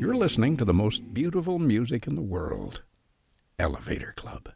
You're 0.00 0.16
listening 0.16 0.56
to 0.56 0.64
the 0.64 0.74
most 0.74 1.14
beautiful 1.14 1.60
music 1.60 2.08
in 2.08 2.16
the 2.16 2.22
world 2.22 2.82
Elevator 3.62 4.12
Club. 4.16 4.48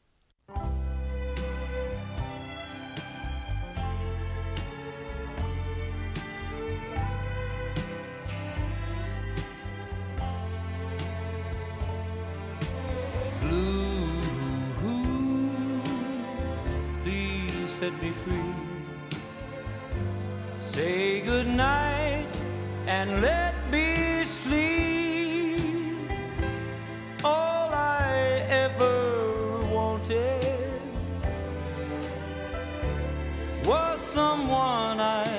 Set 17.69 18.03
me 18.03 18.11
free. 18.11 18.55
Say 20.59 21.21
goodnight 21.21 22.27
and 22.87 23.21
let 23.21 23.55
me 23.71 24.25
sleep. 24.25 24.76
Someone 34.17 34.99
I 34.99 35.36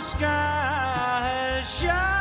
Sky 0.00 1.62
shining. 1.62 2.19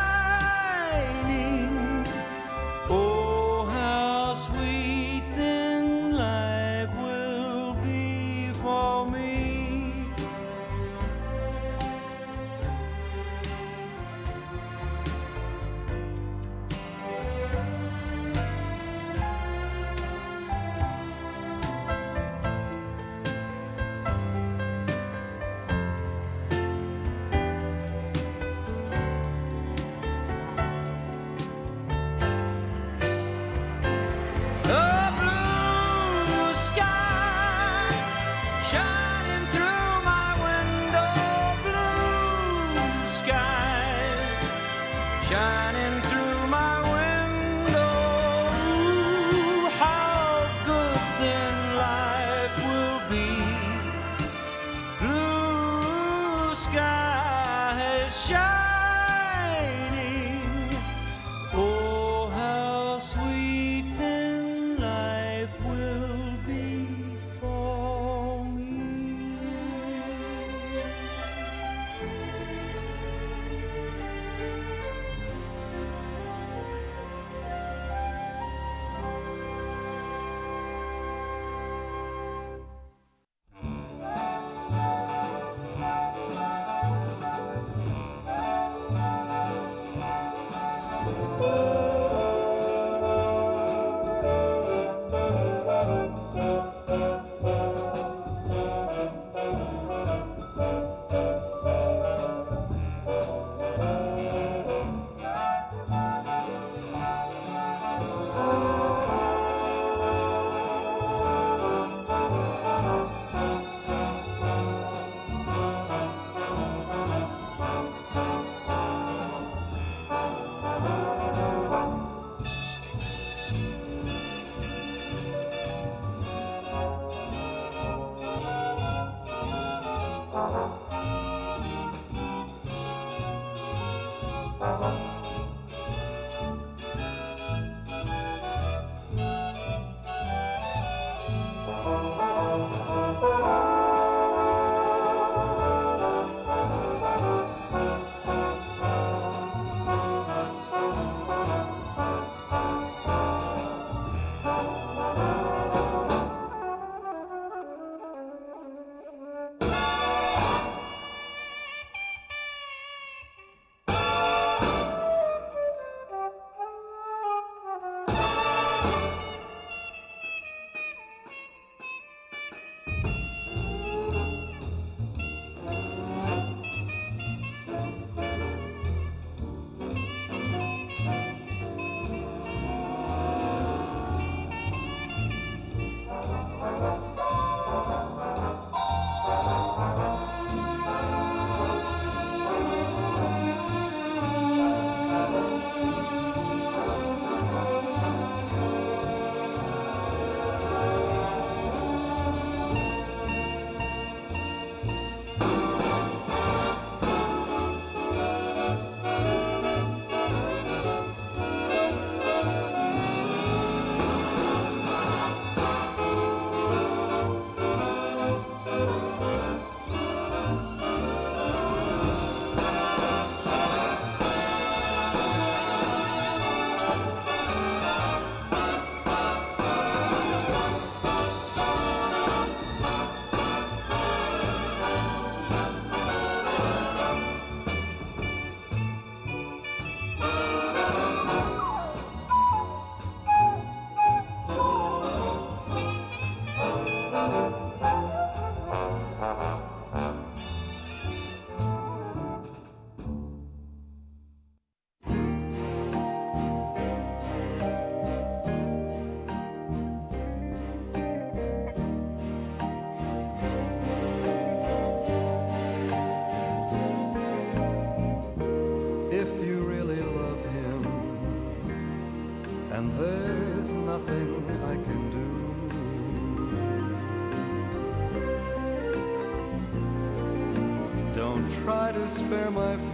Spare 282.29 282.51
my 282.51 282.88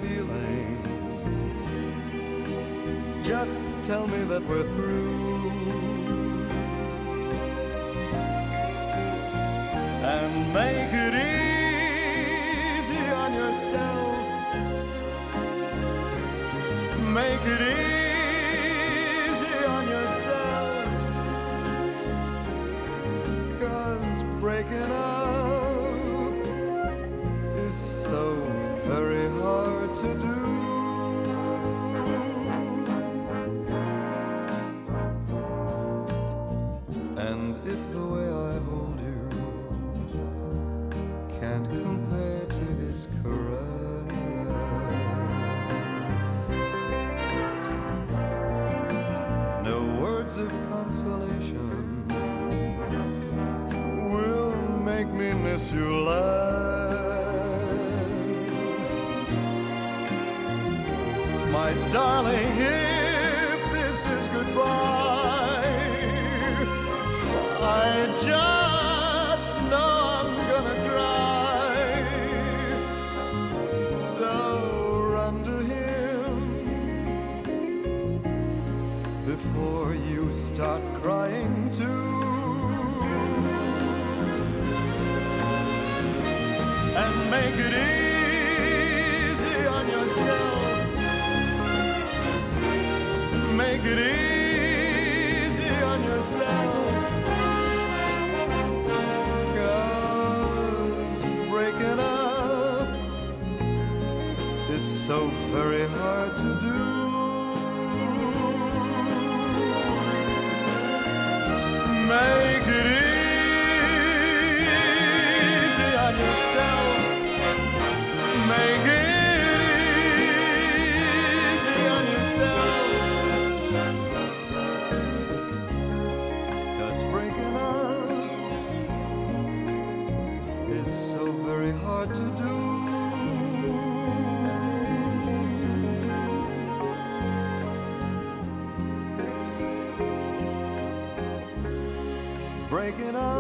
Breaking 142.98 143.18
up 143.18 143.35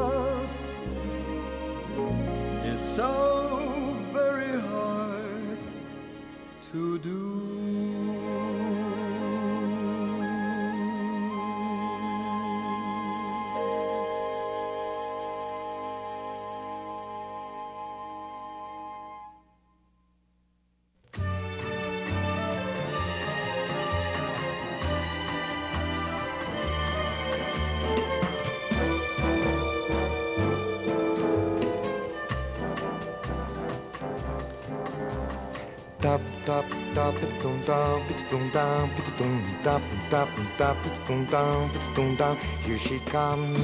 Here 42.64 42.78
she 42.78 43.00
comes. 43.00 43.60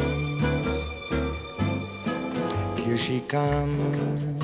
Here 2.79 2.97
she 2.97 3.19
comes. 3.21 4.41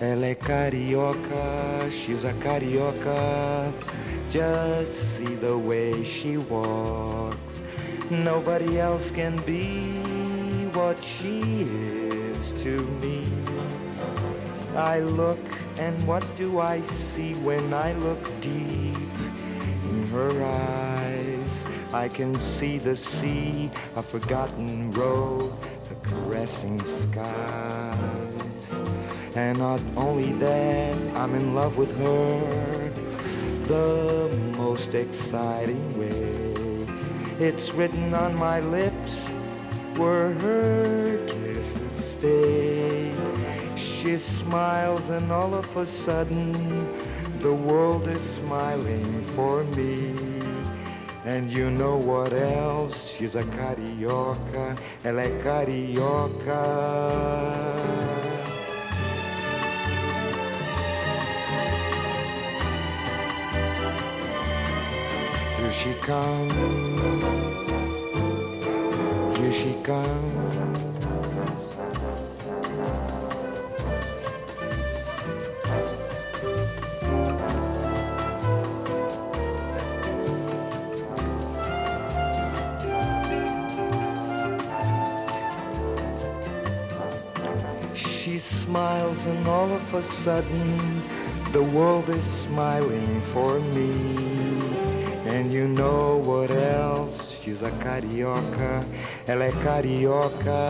Ela 0.00 0.26
é 0.26 0.34
carioca, 0.34 1.90
she's 1.90 2.24
a 2.24 2.32
carioca. 2.32 3.70
Just 4.30 5.16
see 5.16 5.34
the 5.34 5.58
way 5.58 6.02
she 6.02 6.38
walks. 6.38 7.60
Nobody 8.10 8.78
else 8.78 9.10
can 9.10 9.36
be 9.44 10.00
what 10.72 11.04
she 11.04 11.62
is 11.62 12.52
to 12.62 12.80
me. 13.02 13.26
I 14.74 15.00
look, 15.00 15.38
and 15.80 16.06
what 16.06 16.24
do 16.36 16.60
I 16.60 16.82
see 16.82 17.32
when 17.36 17.72
I 17.72 17.94
look 17.94 18.22
deep 18.42 18.96
in 19.90 20.06
her 20.12 20.44
eyes? 20.44 21.66
I 21.94 22.06
can 22.06 22.34
see 22.38 22.76
the 22.76 22.94
sea, 22.94 23.70
a 23.96 24.02
forgotten 24.02 24.92
road, 24.92 25.50
the 25.88 25.94
caressing 26.08 26.84
skies. 26.84 27.96
And 29.34 29.58
not 29.58 29.80
only 29.96 30.32
that, 30.34 30.96
I'm 31.16 31.34
in 31.34 31.54
love 31.54 31.78
with 31.78 31.96
her 31.96 32.90
the 33.64 34.28
most 34.58 34.94
exciting 34.94 35.86
way. 35.98 36.86
It's 37.38 37.72
written 37.72 38.12
on 38.12 38.34
my 38.34 38.60
lips 38.60 39.30
where 39.96 40.34
her 40.34 41.26
kisses 41.26 41.92
stay. 41.92 42.69
She 44.00 44.16
smiles, 44.16 45.10
and 45.10 45.30
all 45.30 45.54
of 45.54 45.76
a 45.76 45.84
sudden, 45.84 46.54
the 47.40 47.52
world 47.52 48.08
is 48.08 48.22
smiling 48.22 49.22
for 49.36 49.62
me. 49.76 50.14
And 51.26 51.50
you 51.52 51.70
know 51.70 51.98
what 51.98 52.32
else? 52.32 53.10
She's 53.10 53.34
a 53.34 53.42
carioca, 53.42 54.74
ela 55.04 55.20
é 55.20 55.42
carioca. 55.42 56.64
Here 65.58 65.72
she 65.72 65.92
comes. 66.00 66.54
Here 69.36 69.52
she 69.52 69.74
comes. 69.82 70.69
Smiles, 88.70 89.26
and 89.26 89.48
all 89.48 89.68
of 89.72 89.94
a 89.94 90.02
sudden, 90.02 91.02
the 91.50 91.62
world 91.74 92.08
is 92.08 92.24
smiling 92.24 93.20
for 93.32 93.58
me. 93.74 93.90
And 95.26 95.52
you 95.52 95.66
know 95.66 96.18
what 96.18 96.52
else? 96.52 97.36
She's 97.40 97.62
a 97.62 97.72
carioca, 97.82 98.84
ela 99.26 99.44
é 99.46 99.52
carioca. 99.64 100.62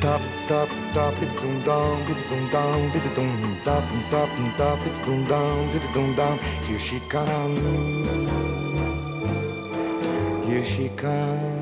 Top, 0.00 0.22
top, 0.48 0.70
da 0.94 1.10
bid 1.20 1.32
dum 1.40 1.60
dum 1.66 1.98
bid 2.06 2.20
dum 2.28 2.42
dum 2.54 2.80
bid 2.92 3.06
dum 3.16 3.32
dum 3.44 3.80
da 4.10 4.24
dum 4.36 4.48
da 4.58 4.70
dum 5.04 5.24
dum 5.30 5.70
bid 5.72 5.86
dum 5.94 6.14
dum 6.18 6.38
here 6.66 6.78
she 6.78 6.98
comes 7.10 7.60
here 10.46 10.64
she 10.64 10.88
comes 10.96 11.61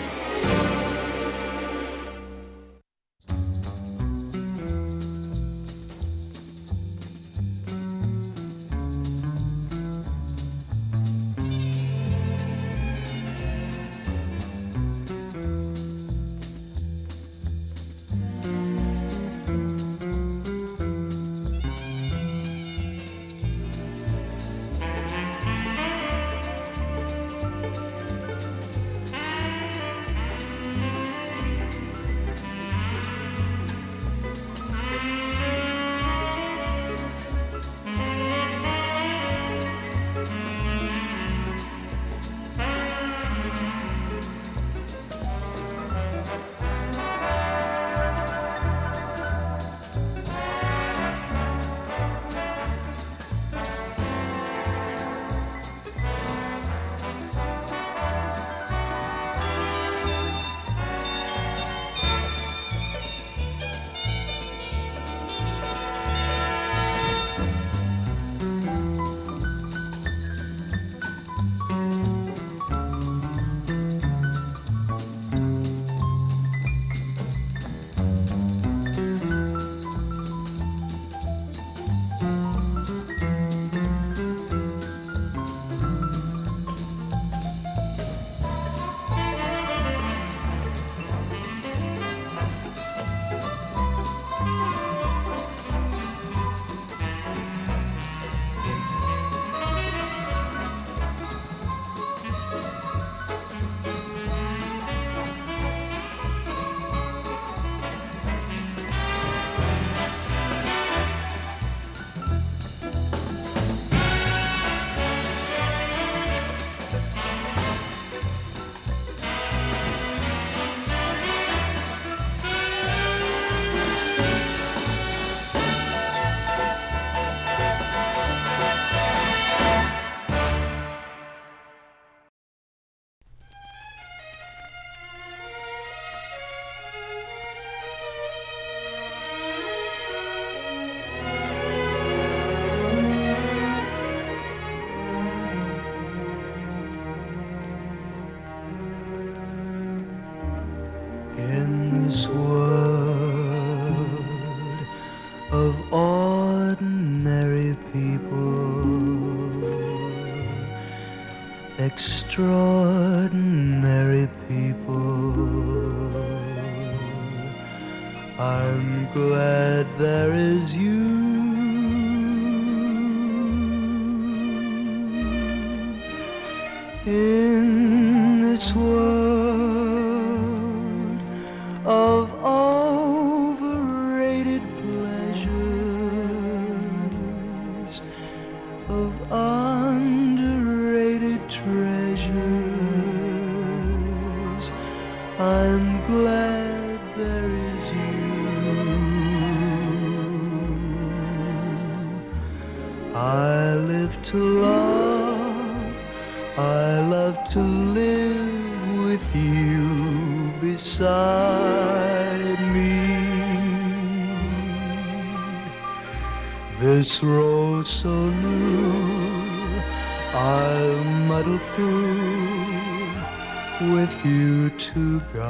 With 223.89 224.25
you 224.25 224.69
to 224.69 225.19
guide 225.33 225.41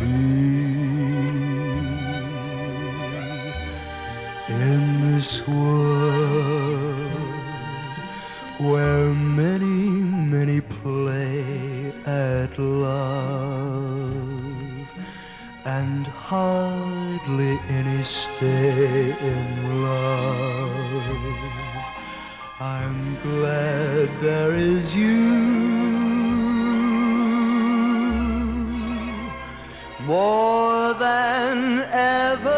me. 0.00 0.84
In 4.48 5.12
this 5.12 5.46
world 5.48 6.94
where 8.58 9.12
many, 9.12 9.90
many 10.36 10.60
play 10.60 11.92
at 12.06 12.56
love 12.58 14.04
and 15.64 16.06
hardly 16.06 17.58
any 17.68 18.02
stay 18.04 19.10
in 19.20 19.82
love. 19.82 21.73
I'm 22.60 23.18
glad 23.20 24.20
there 24.20 24.54
is 24.54 24.94
you 24.94 25.10
more 30.06 30.94
than 30.94 31.80
ever. 31.90 32.53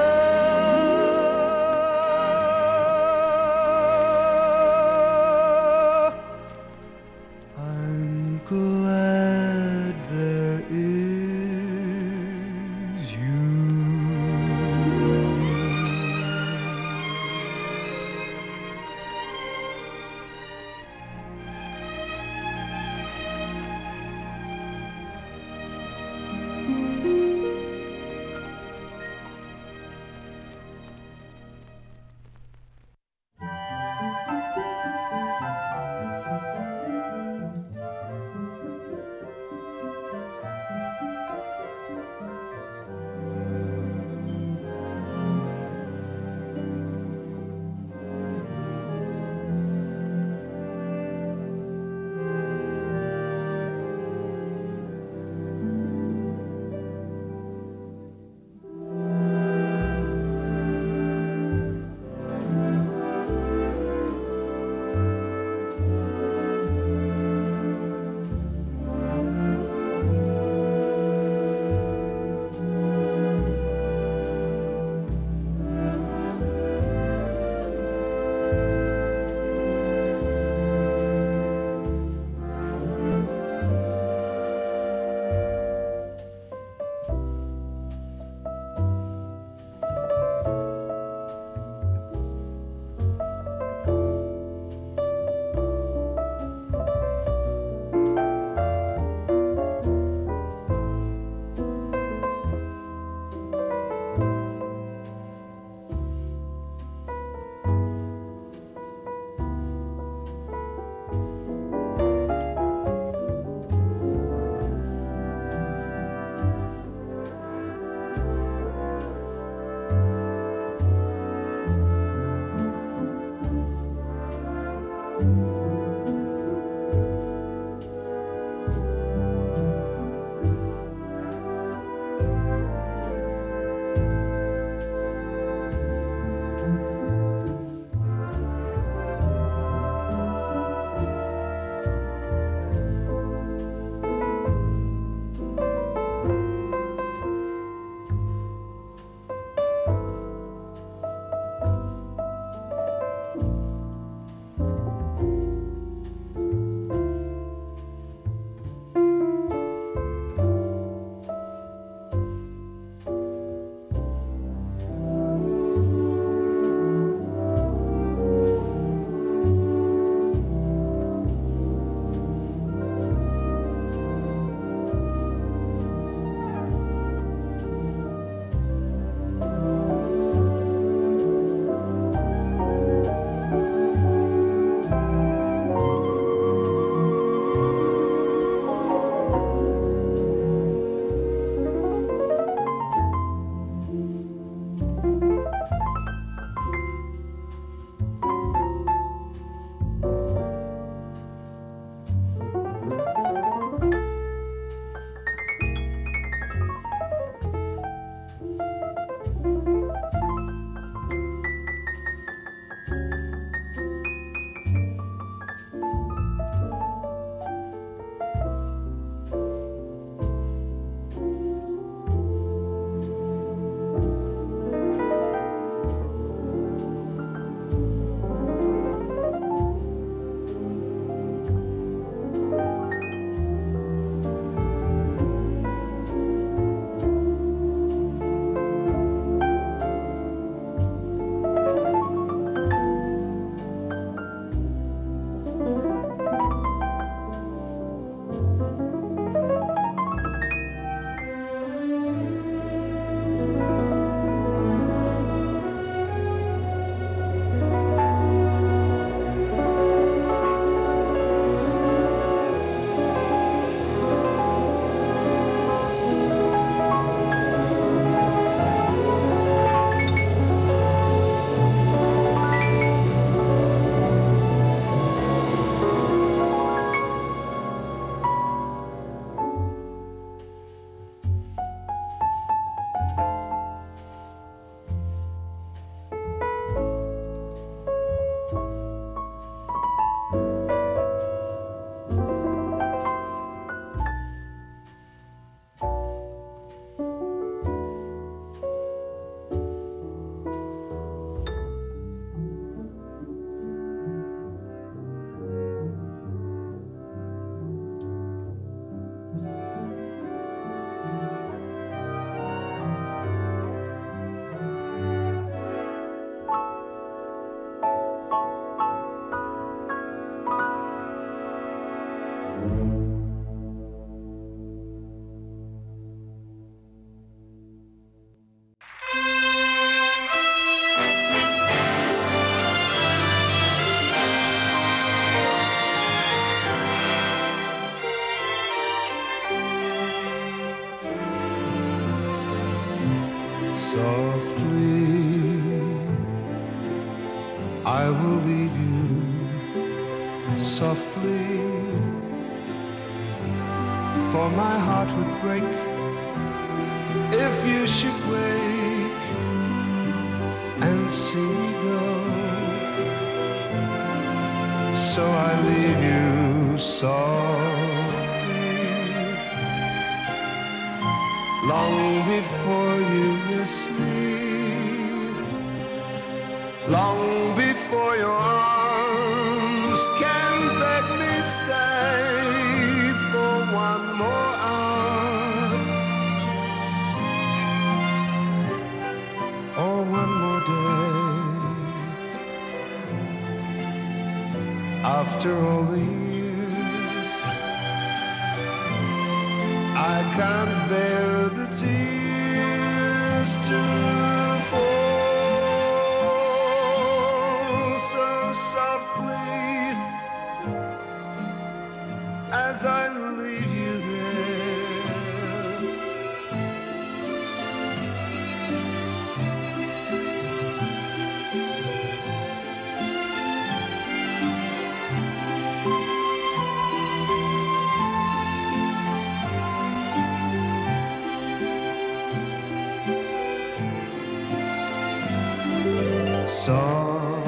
Softly. 436.66 437.46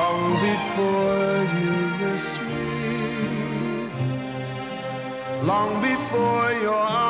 Long 0.00 0.24
before 0.48 1.34
you 1.58 1.74
miss 2.00 2.26
me. 2.46 2.64
Long 5.42 5.82
before 5.82 6.52
your 6.66 7.09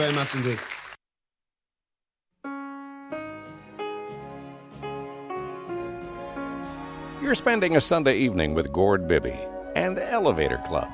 very 0.00 0.14
much 0.14 0.34
indeed. 0.34 0.58
You're 7.22 7.34
spending 7.34 7.76
a 7.76 7.82
Sunday 7.82 8.16
evening 8.16 8.54
with 8.54 8.72
Gord 8.72 9.06
Bibby 9.06 9.38
and 9.76 9.98
Elevator 9.98 10.56
Club. 10.66 10.88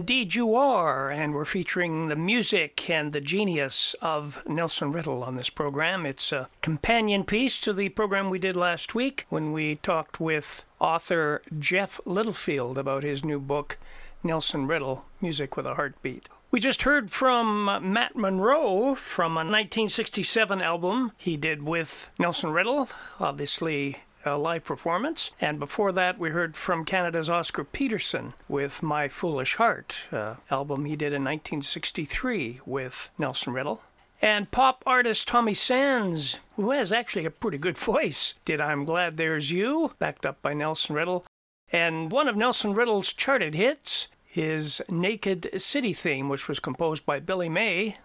Indeed, 0.00 0.34
you 0.34 0.54
are, 0.54 1.10
and 1.10 1.34
we're 1.34 1.44
featuring 1.44 2.08
the 2.08 2.16
music 2.16 2.88
and 2.88 3.12
the 3.12 3.20
genius 3.20 3.94
of 4.00 4.40
Nelson 4.48 4.92
Riddle 4.92 5.22
on 5.22 5.34
this 5.34 5.50
program. 5.50 6.06
It's 6.06 6.32
a 6.32 6.48
companion 6.62 7.22
piece 7.22 7.60
to 7.60 7.74
the 7.74 7.90
program 7.90 8.30
we 8.30 8.38
did 8.38 8.56
last 8.56 8.94
week 8.94 9.26
when 9.28 9.52
we 9.52 9.74
talked 9.74 10.18
with 10.18 10.64
author 10.80 11.42
Jeff 11.58 12.00
Littlefield 12.06 12.78
about 12.78 13.02
his 13.02 13.22
new 13.22 13.38
book, 13.38 13.76
Nelson 14.22 14.66
Riddle 14.66 15.04
Music 15.20 15.54
with 15.54 15.66
a 15.66 15.74
Heartbeat. 15.74 16.30
We 16.50 16.60
just 16.60 16.84
heard 16.84 17.10
from 17.10 17.66
Matt 17.92 18.16
Monro 18.16 18.94
from 18.94 19.32
a 19.32 19.44
1967 19.44 20.62
album 20.62 21.12
he 21.18 21.36
did 21.36 21.62
with 21.62 22.08
Nelson 22.18 22.52
Riddle, 22.52 22.88
obviously 23.20 23.98
a 24.24 24.38
live 24.38 24.64
performance. 24.64 25.30
And 25.40 25.58
before 25.58 25.92
that, 25.92 26.18
we 26.18 26.30
heard 26.30 26.56
from 26.56 26.84
Canada's 26.84 27.30
Oscar 27.30 27.64
Peterson 27.64 28.34
with 28.48 28.82
My 28.82 29.08
Foolish 29.08 29.56
Heart, 29.56 30.08
uh, 30.12 30.34
album 30.50 30.84
he 30.84 30.96
did 30.96 31.12
in 31.12 31.24
1963 31.24 32.60
with 32.66 33.10
Nelson 33.18 33.52
Riddle. 33.52 33.82
And 34.22 34.50
pop 34.50 34.82
artist 34.86 35.28
Tommy 35.28 35.54
Sands, 35.54 36.38
who 36.56 36.72
has 36.72 36.92
actually 36.92 37.24
a 37.24 37.30
pretty 37.30 37.56
good 37.56 37.78
voice, 37.78 38.34
did 38.44 38.60
I'm 38.60 38.84
Glad 38.84 39.16
There's 39.16 39.50
You, 39.50 39.94
backed 39.98 40.26
up 40.26 40.42
by 40.42 40.52
Nelson 40.52 40.94
Riddle. 40.94 41.24
And 41.72 42.10
one 42.10 42.28
of 42.28 42.36
Nelson 42.36 42.74
Riddle's 42.74 43.12
charted 43.12 43.54
hits 43.54 44.08
is 44.34 44.82
Naked 44.88 45.50
City 45.60 45.92
Theme, 45.92 46.28
which 46.28 46.48
was 46.48 46.60
composed 46.60 47.06
by 47.06 47.18
Billy 47.18 47.48
May. 47.48 47.96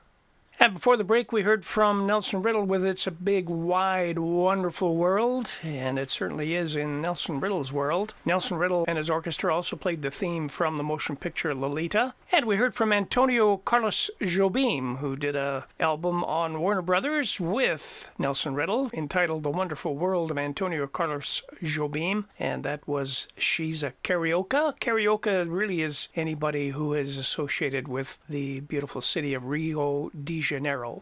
And 0.57 0.73
before 0.73 0.95
the 0.95 1.03
break, 1.03 1.33
we 1.33 1.41
heard 1.41 1.65
from 1.65 2.07
Nelson 2.07 2.41
Riddle 2.41 2.63
with 2.63 2.85
It's 2.85 3.05
a 3.05 3.11
Big, 3.11 3.49
Wide, 3.49 4.17
Wonderful 4.17 4.95
World, 4.95 5.51
and 5.61 5.99
it 5.99 6.09
certainly 6.09 6.55
is 6.55 6.77
in 6.77 7.01
Nelson 7.01 7.41
Riddle's 7.41 7.73
world. 7.73 8.13
Nelson 8.23 8.57
Riddle 8.57 8.85
and 8.87 8.97
his 8.97 9.09
orchestra 9.09 9.53
also 9.53 9.75
played 9.75 10.01
the 10.01 10.09
theme 10.09 10.47
from 10.47 10.77
the 10.77 10.83
motion 10.83 11.17
picture 11.17 11.53
Lolita. 11.53 12.13
And 12.31 12.45
we 12.45 12.55
heard 12.55 12.73
from 12.73 12.93
Antonio 12.93 13.57
Carlos 13.57 14.09
Jobim, 14.21 14.99
who 14.99 15.17
did 15.17 15.35
a 15.35 15.65
album 15.79 16.23
on 16.23 16.61
Warner 16.61 16.81
Brothers 16.81 17.39
with 17.39 18.07
Nelson 18.17 18.55
Riddle 18.55 18.89
entitled 18.93 19.43
The 19.43 19.49
Wonderful 19.49 19.95
World 19.95 20.31
of 20.31 20.37
Antonio 20.37 20.87
Carlos 20.87 21.41
Jobim, 21.61 22.25
and 22.39 22.63
that 22.63 22.87
was 22.87 23.27
She's 23.37 23.83
a 23.83 23.93
Carioca. 24.03 24.79
Carioca 24.79 25.45
really 25.47 25.81
is 25.81 26.07
anybody 26.15 26.69
who 26.69 26.93
is 26.93 27.17
associated 27.17 27.89
with 27.89 28.19
the 28.29 28.61
beautiful 28.61 29.01
city 29.01 29.33
of 29.33 29.45
Rio 29.45 30.09
de 30.09 30.44
Janeiro. 30.45 31.01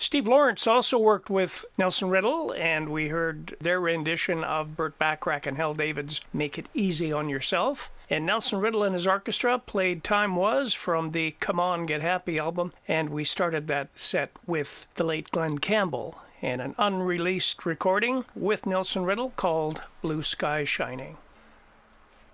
Steve 0.00 0.28
Lawrence 0.28 0.66
also 0.68 0.96
worked 0.96 1.28
with 1.28 1.64
Nelson 1.76 2.08
Riddle, 2.08 2.52
and 2.52 2.88
we 2.88 3.08
heard 3.08 3.56
their 3.60 3.80
rendition 3.80 4.44
of 4.44 4.76
Burt 4.76 4.96
Bacharach 4.96 5.44
and 5.44 5.56
Hal 5.56 5.74
David's 5.74 6.20
Make 6.32 6.56
It 6.56 6.68
Easy 6.72 7.12
on 7.12 7.28
Yourself. 7.28 7.90
And 8.08 8.24
Nelson 8.24 8.60
Riddle 8.60 8.84
and 8.84 8.94
his 8.94 9.08
orchestra 9.08 9.58
played 9.58 10.04
Time 10.04 10.36
Was 10.36 10.72
from 10.72 11.10
the 11.10 11.32
Come 11.40 11.58
On 11.58 11.84
Get 11.84 12.00
Happy 12.00 12.38
album, 12.38 12.72
and 12.86 13.10
we 13.10 13.24
started 13.24 13.66
that 13.66 13.88
set 13.96 14.30
with 14.46 14.86
the 14.94 15.04
late 15.04 15.32
Glen 15.32 15.58
Campbell 15.58 16.18
and 16.40 16.60
an 16.60 16.76
unreleased 16.78 17.66
recording 17.66 18.24
with 18.36 18.66
Nelson 18.66 19.02
Riddle 19.02 19.30
called 19.30 19.82
Blue 20.00 20.22
Sky 20.22 20.62
Shining. 20.62 21.16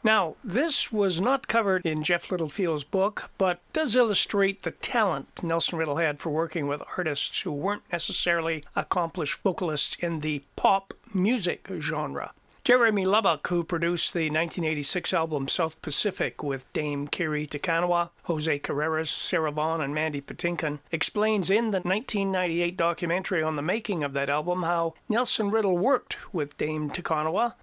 Now, 0.05 0.37
this 0.45 0.93
was 0.93 1.19
not 1.19 1.49
covered 1.49 1.87
in 1.87 2.03
Jeff 2.03 2.31
Littlefield's 2.31 2.85
book, 2.85 3.31
but 3.39 3.61
does 3.73 3.97
illustrate 3.97 4.63
the 4.63 4.71
talent 4.71 5.43
Nelson 5.43 5.79
Riddle 5.79 5.97
had 5.97 6.21
for 6.21 6.29
working 6.29 6.69
with 6.69 6.83
artists 6.99 7.41
who 7.41 7.53
weren't 7.53 7.91
necessarily 7.91 8.63
accomplished 8.77 9.41
vocalists 9.43 9.97
in 10.01 10.21
the 10.21 10.43
pop 10.57 10.93
music 11.15 11.67
genre. 11.81 12.33
Jeremy 12.65 13.05
Lubbock, 13.05 13.49
who 13.49 13.65
produced 13.65 14.13
the 14.13 14.31
1986 14.31 15.13
album 15.15 15.49
South 15.49 15.81
Pacific 15.81 16.43
with 16.43 16.71
Dame 16.75 17.09
Kiri 17.09 17.47
Te 17.47 17.59
Kanawa, 17.59 18.11
Jose 18.25 18.59
Carreras, 18.59 19.09
Sarah 19.09 19.53
Vaughan, 19.53 19.83
and 19.83 19.95
Mandy 19.95 20.21
Patinkin, 20.21 20.81
explains 20.91 21.51
in 21.51 21.73
the 21.73 21.81
1998 21.81 22.77
documentary 22.77 23.43
on 23.43 23.57
the 23.57 23.63
making 23.63 24.03
of 24.03 24.15
that 24.15 24.31
album 24.31 24.63
how 24.63 24.95
Nelson 25.11 25.51
Riddle 25.51 25.77
worked 25.77 26.17
with 26.33 26.57
Dame 26.57 26.91
Te 26.91 27.03
Kanawa 27.03 27.55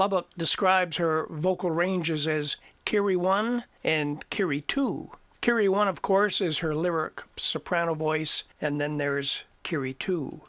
Lubbock 0.00 0.28
describes 0.34 0.96
her 0.96 1.26
vocal 1.28 1.70
ranges 1.70 2.26
as 2.26 2.56
Kiri 2.86 3.16
1 3.16 3.64
and 3.84 4.30
Kiri 4.30 4.62
2. 4.62 5.10
Kiri 5.42 5.68
1, 5.68 5.88
of 5.88 6.00
course, 6.00 6.40
is 6.40 6.60
her 6.60 6.74
lyric 6.74 7.22
soprano 7.36 7.92
voice, 7.92 8.44
and 8.62 8.80
then 8.80 8.96
there's 8.96 9.44
Kiri 9.62 9.92
2. 9.92 10.40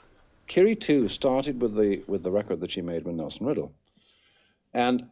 Kiri 0.48 0.74
2 0.74 1.10
started 1.10 1.62
with 1.62 1.76
the 1.76 2.02
with 2.08 2.24
the 2.24 2.32
record 2.32 2.62
that 2.62 2.72
she 2.72 2.82
made 2.82 3.04
with 3.04 3.16
Nelson 3.16 3.46
Riddle. 3.46 3.74
And 4.74 5.10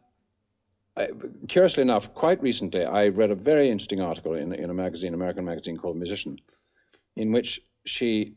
I, 0.96 1.08
curiously 1.48 1.82
enough, 1.82 2.14
quite 2.14 2.40
recently, 2.42 2.86
I 2.86 3.08
read 3.08 3.30
a 3.30 3.34
very 3.34 3.68
interesting 3.68 4.00
article 4.00 4.36
in, 4.36 4.54
in 4.54 4.70
a 4.70 4.74
magazine, 4.74 5.12
American 5.12 5.44
magazine 5.44 5.76
called 5.76 5.98
Musician, 5.98 6.40
in 7.14 7.30
which 7.30 7.60
she 7.84 8.36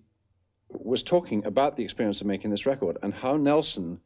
was 0.67 1.01
talking 1.01 1.45
about 1.45 1.77
the 1.77 1.83
experience 1.85 2.19
of 2.19 2.27
making 2.27 2.51
this 2.51 2.65
record 2.65 2.97
and 3.03 3.13
how 3.13 3.37
Nelson 3.37 4.01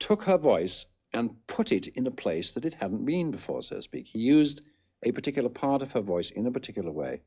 took 0.00 0.24
her 0.24 0.36
voice 0.36 0.86
and 1.12 1.30
put 1.46 1.72
it 1.72 1.88
in 1.88 2.06
a 2.06 2.10
place 2.10 2.52
that 2.52 2.64
it 2.64 2.74
hadn't 2.74 3.04
been 3.04 3.30
before, 3.30 3.62
so 3.62 3.76
to 3.76 3.82
speak. 3.82 4.06
He 4.06 4.18
used 4.18 4.62
a 5.02 5.12
particular 5.12 5.48
part 5.48 5.82
of 5.82 5.92
her 5.92 6.00
voice 6.00 6.30
in 6.30 6.46
a 6.46 6.50
particular 6.50 6.90
way. 6.90 7.20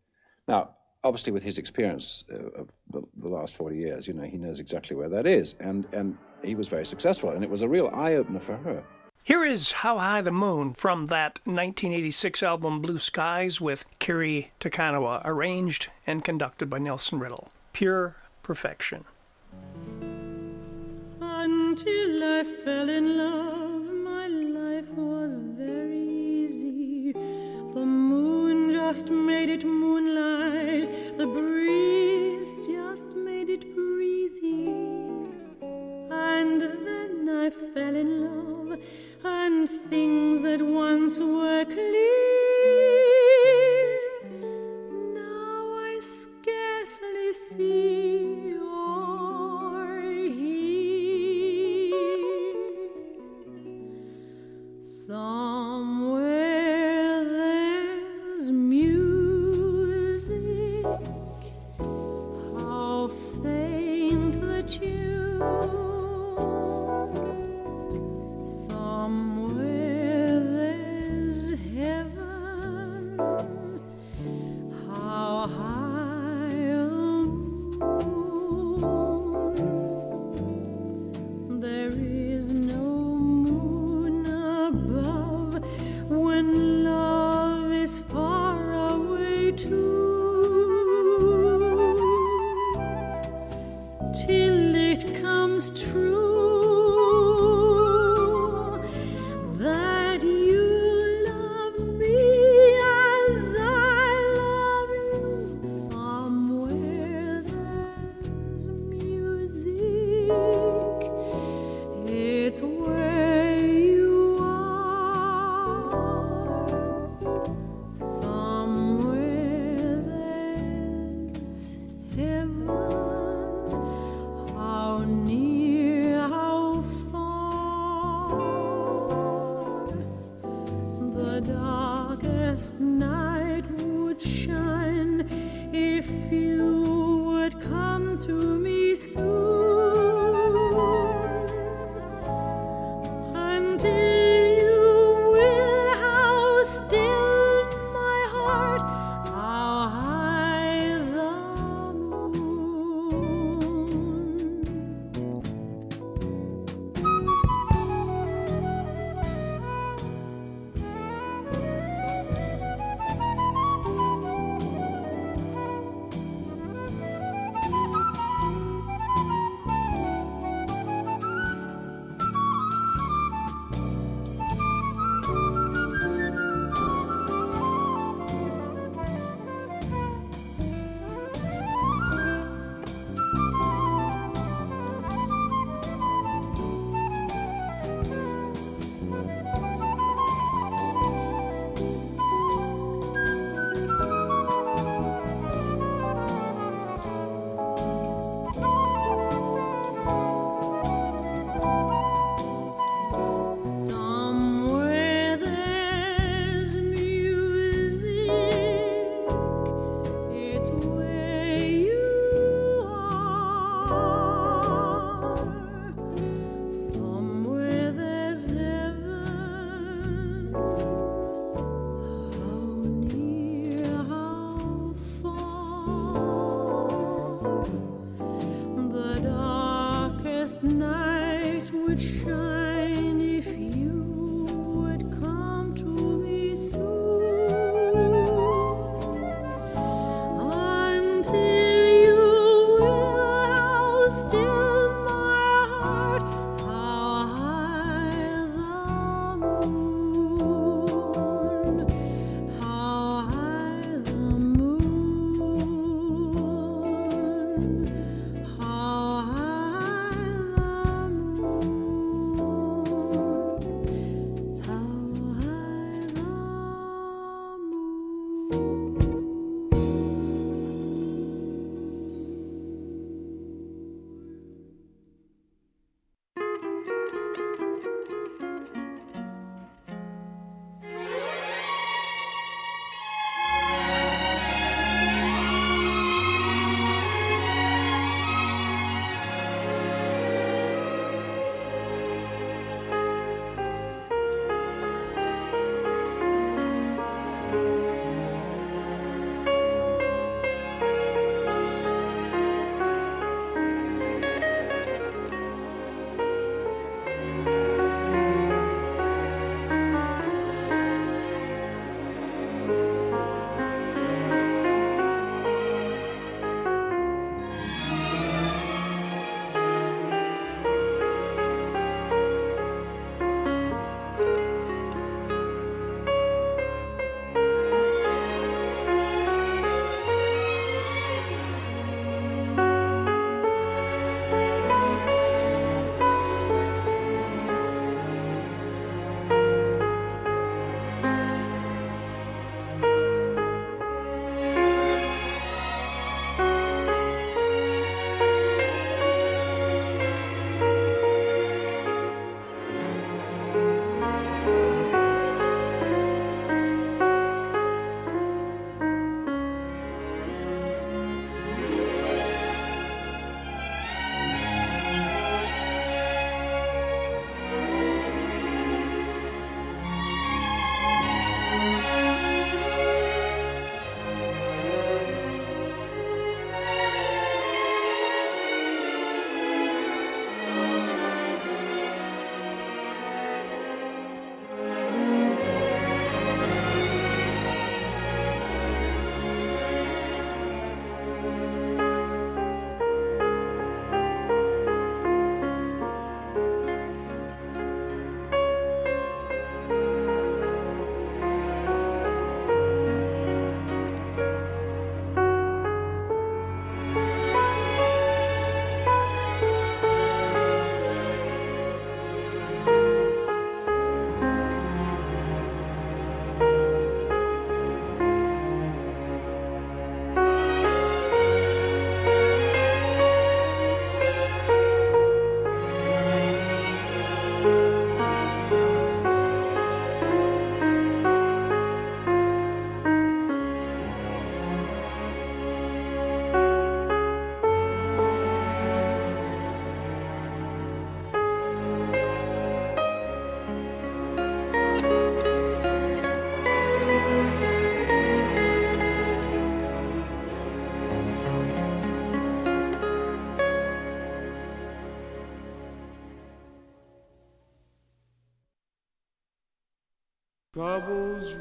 Now, 0.47 0.71
obviously, 1.03 1.31
with 1.31 1.43
his 1.43 1.57
experience 1.57 2.23
uh, 2.31 2.61
of 2.61 2.69
the, 2.91 3.01
the, 3.17 3.29
last 3.29 3.55
40 3.55 3.77
years, 3.77 4.07
you 4.07 4.13
know, 4.13 4.23
he 4.23 4.37
knows 4.37 4.59
exactly 4.59 4.95
where 4.95 5.09
that 5.09 5.25
is, 5.25 5.55
and, 5.59 5.87
and 5.93 6.17
he 6.43 6.55
was 6.55 6.67
very 6.67 6.85
successful, 6.85 7.29
and 7.31 7.43
it 7.43 7.49
was 7.49 7.61
a 7.61 7.69
real 7.69 7.89
eye 7.93 8.15
opener 8.15 8.39
for 8.39 8.57
her. 8.57 8.83
Here 9.23 9.45
is 9.45 9.71
How 9.71 9.99
High 9.99 10.21
the 10.21 10.31
Moon 10.31 10.73
from 10.73 11.07
that 11.07 11.39
1986 11.43 12.41
album 12.41 12.81
Blue 12.81 12.97
Skies 12.97 13.61
with 13.61 13.85
Kiri 13.99 14.51
Te 14.59 14.69
Kanawa, 14.69 15.21
arranged 15.23 15.89
and 16.07 16.23
conducted 16.23 16.69
by 16.69 16.79
Nelson 16.79 17.19
Riddle. 17.19 17.51
Pure 17.71 18.15
perfection. 18.41 19.05
Until 21.21 22.23
I 22.23 22.43
fell 22.65 22.89
in 22.89 23.17
love 23.17 23.61
life 23.61 23.70
was 25.21 25.35
very 25.35 26.07
easy. 26.43 27.11
The 27.11 27.85
moon 27.85 28.71
just 28.71 29.11
made 29.11 29.49
it 29.49 29.63
moonlight, 29.63 31.17
the 31.17 31.27
breeze 31.27 32.55
just 32.65 33.15
made 33.15 33.49
it 33.49 33.63
breezy. 33.75 34.65
And 36.09 36.59
then 36.59 37.29
I 37.29 37.51
fell 37.51 37.95
in 37.95 38.11
love, 38.25 38.79
and 39.23 39.69
things 39.69 40.41
that 40.41 40.61
once 40.61 41.19
were 41.19 41.65
clear. 41.65 42.21
night 47.61 48.61
would 48.61 48.61
shine 48.61 48.61
if 48.61 48.70
you 55.11 55.70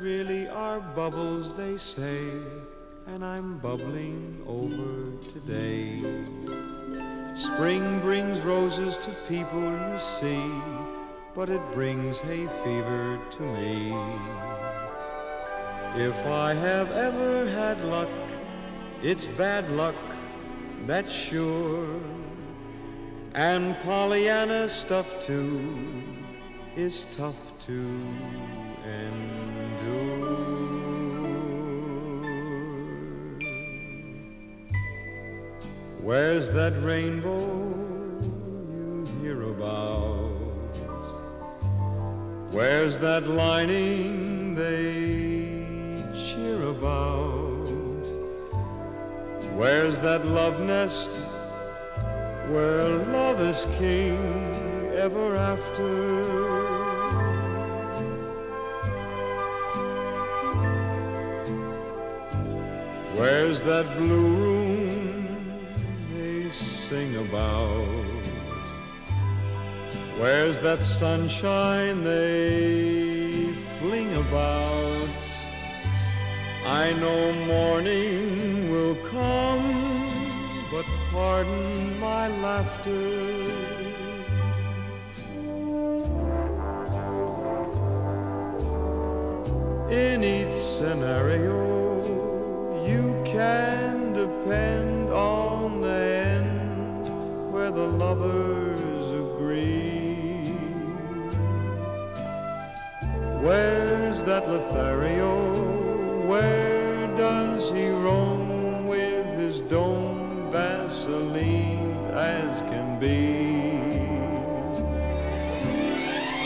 really 0.00 0.48
are 0.48 0.80
bubbles, 0.80 1.52
they 1.52 1.76
say, 1.76 2.20
and 3.06 3.22
I'm 3.22 3.58
bubbling 3.58 4.42
over 4.46 5.12
today. 5.30 5.98
Spring 7.34 8.00
brings 8.00 8.40
roses 8.40 8.96
to 8.98 9.10
people 9.28 9.60
you 9.60 9.98
see, 9.98 10.42
but 11.34 11.50
it 11.50 11.60
brings 11.72 12.18
hay 12.18 12.46
fever 12.64 13.20
to 13.32 13.42
me. 13.42 13.90
If 15.96 16.16
I 16.26 16.54
have 16.54 16.90
ever 16.92 17.50
had 17.50 17.84
luck, 17.84 18.08
it's 19.02 19.26
bad 19.26 19.70
luck, 19.72 19.96
that's 20.86 21.12
sure. 21.12 22.00
And 23.34 23.78
Pollyanna 23.80 24.68
stuff 24.70 25.26
too 25.26 26.02
is 26.74 27.06
tough 27.16 27.36
to 27.66 27.74
endure. 28.84 29.29
Where's 36.30 36.50
that 36.50 36.80
rainbow 36.84 37.40
you 38.22 39.04
hear 39.20 39.42
about? 39.50 40.30
Where's 42.52 42.98
that 42.98 43.26
lining 43.26 44.54
they 44.54 46.04
cheer 46.14 46.62
about? 46.68 47.66
Where's 49.56 49.98
that 49.98 50.24
love 50.24 50.60
nest 50.60 51.10
where 52.52 52.88
love 53.10 53.40
is 53.40 53.66
king 53.76 54.16
ever 54.94 55.34
after? 55.34 56.22
Where's 63.18 63.62
that 63.62 63.86
blue 63.98 64.28
room 64.36 64.69
sing 66.90 67.14
about? 67.14 67.86
Where's 70.18 70.58
that 70.58 70.80
sunshine 70.82 72.02
they 72.02 73.52
fling 73.78 74.12
about? 74.24 75.08
I 76.66 76.92
know 77.02 77.20
morning 77.54 78.72
will 78.72 78.96
come, 79.16 79.68
but 80.72 80.86
pardon 81.12 82.00
my 82.00 82.26
laughter. 82.46 83.06
In 90.06 90.18
each 90.36 90.58
scenario, 90.76 91.49
that 104.30 104.48
Lothario? 104.48 105.32
Where 106.24 107.08
does 107.16 107.72
he 107.74 107.88
roam 107.88 108.86
with 108.86 109.26
his 109.36 109.58
dome 109.62 110.52
Vaseline 110.52 111.96
as 112.12 112.60
can 112.70 113.00
be? 113.00 113.18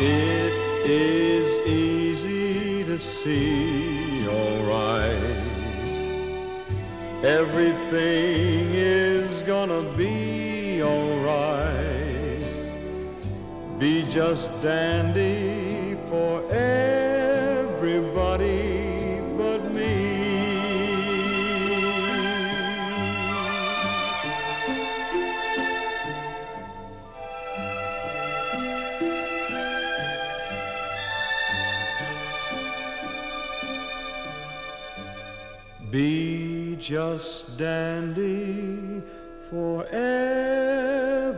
It 0.02 0.54
is 0.86 1.66
easy 1.66 2.84
to 2.84 2.98
see, 2.98 4.26
alright. 4.28 5.42
Everything 7.22 8.72
is 8.72 9.42
gonna 9.42 9.82
be 9.94 10.82
alright. 10.82 12.44
Be 13.78 14.04
just 14.10 14.50
dandy 14.62 15.33
just 36.84 37.56
dandy 37.56 39.02
for 39.48 39.86
everybody 39.86 41.34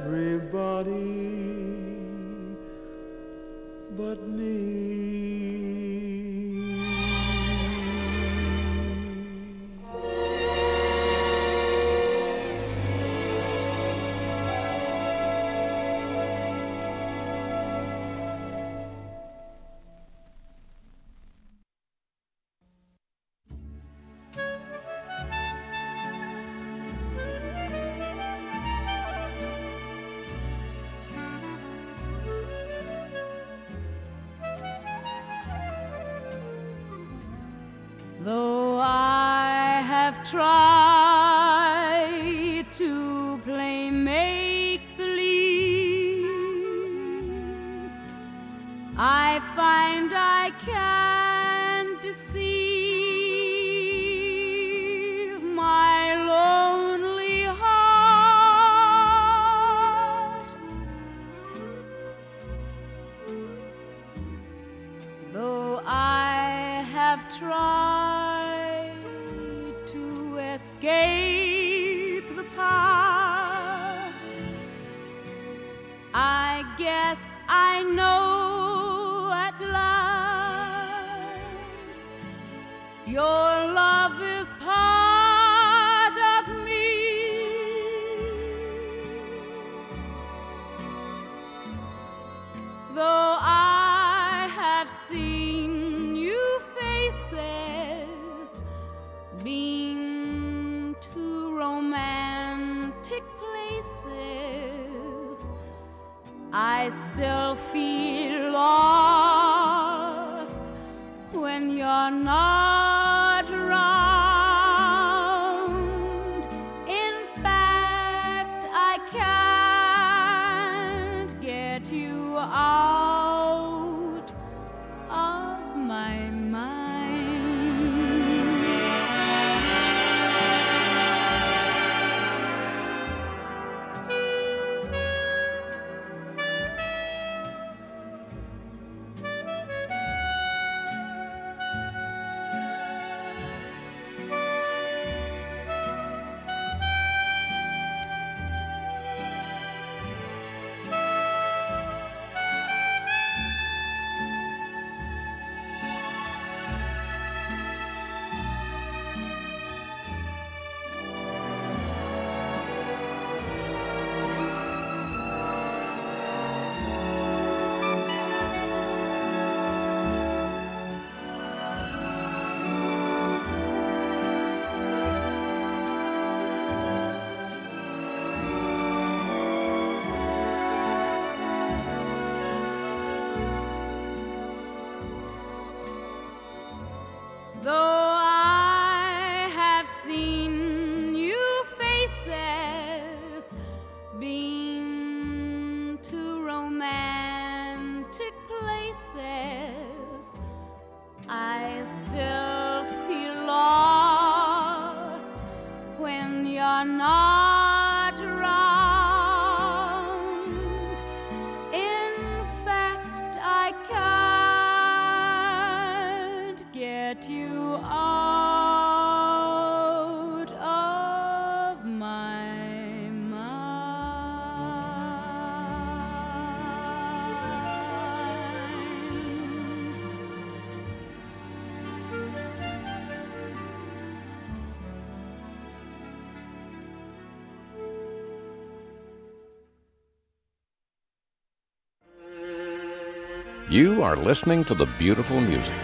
are 244.06 244.14
listening 244.14 244.64
to 244.64 244.72
the 244.72 244.86
beautiful 244.98 245.40
music 245.40 245.74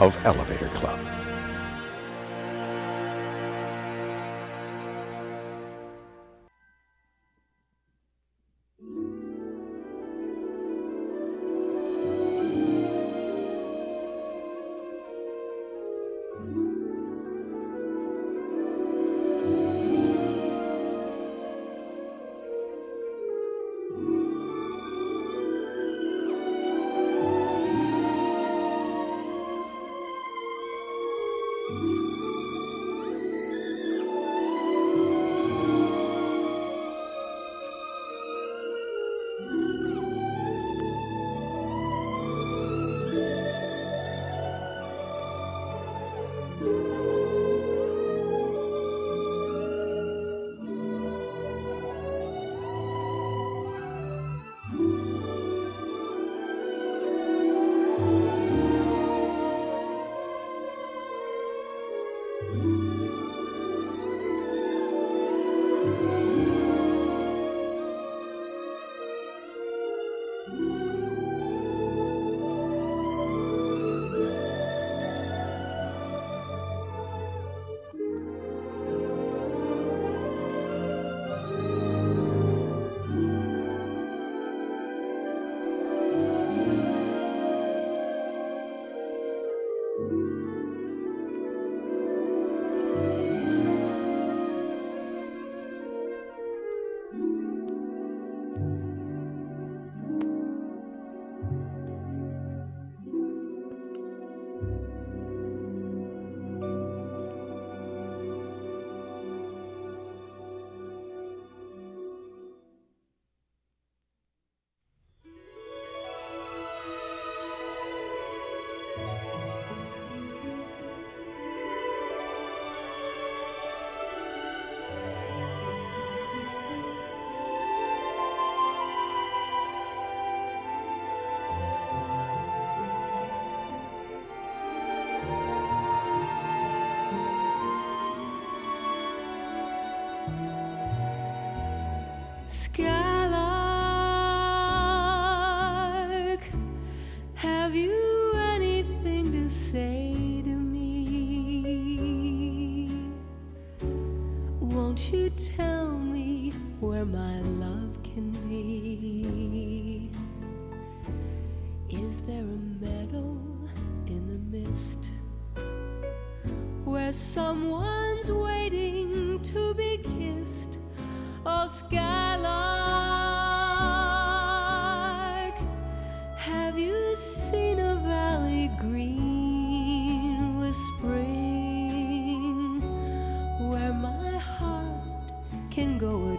of 0.00 0.18
Elevator 0.26 0.68
Club. 0.70 1.13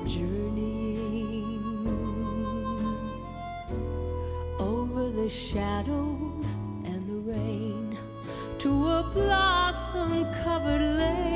journeying 0.06 1.62
over 4.60 5.10
the 5.10 5.30
shadows 5.30 6.56
and 6.86 7.08
the 7.10 7.32
rain 7.32 7.98
to 8.60 8.70
a 8.70 9.12
blossom 9.14 10.26
covered 10.44 10.82
lake. 10.82 11.35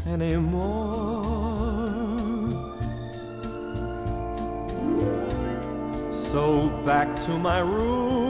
anymore. 0.06 1.23
So 6.12 6.69
back 6.85 7.09
to 7.24 7.39
my 7.39 7.60
room, 7.60 8.22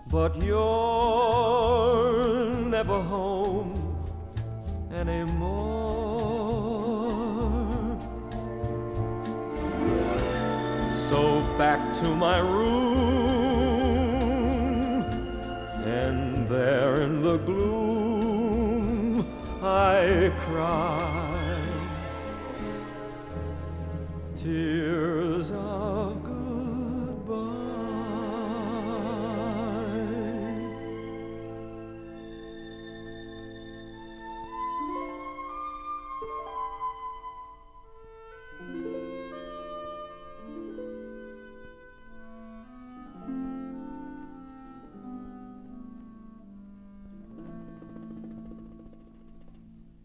but 0.07 0.35
you're 0.41 0.65
never 2.65 3.01
home 3.01 3.71
anymore. 4.93 5.47
So 11.07 11.41
back 11.57 11.93
to 11.99 12.07
my 12.09 12.39
room, 12.39 13.63
and 15.85 16.49
there 16.49 17.03
in 17.03 17.23
the 17.23 17.37
gloom 17.37 19.25
I 19.65 20.33
cry 20.41 21.12
tears 24.53 25.49
of 25.49 26.23
goodbye. 26.23 27.43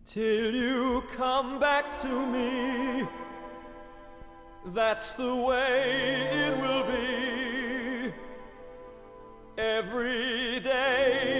Till 0.06 0.54
you 0.54 1.04
come 1.14 1.60
back 1.60 2.00
to 2.00 2.08
me. 2.08 3.06
That's 4.74 5.12
the 5.12 5.34
way 5.34 6.28
it 6.30 6.58
will 6.58 6.84
be. 6.84 8.12
Every 9.56 10.60
day 10.60 11.37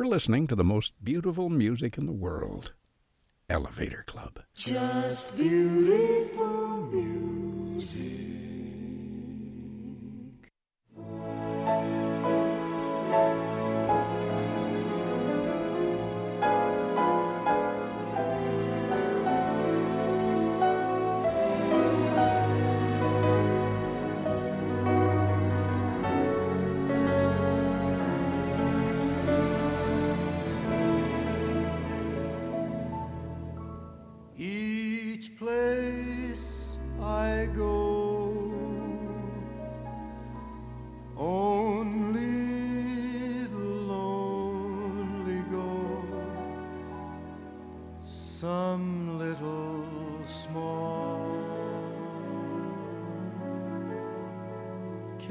You're 0.00 0.08
listening 0.08 0.46
to 0.46 0.56
the 0.56 0.64
most 0.64 0.94
beautiful 1.04 1.50
music 1.50 1.98
in 1.98 2.06
the 2.06 2.12
world 2.12 2.72
Elevator 3.50 4.02
Club. 4.06 4.40
Just 4.54 5.36
beautiful. 5.36 5.99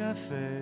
cafe. 0.10 0.60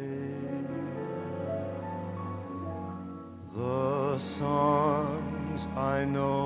The 3.56 4.20
songs 4.20 5.62
I 5.76 6.04
know. 6.04 6.37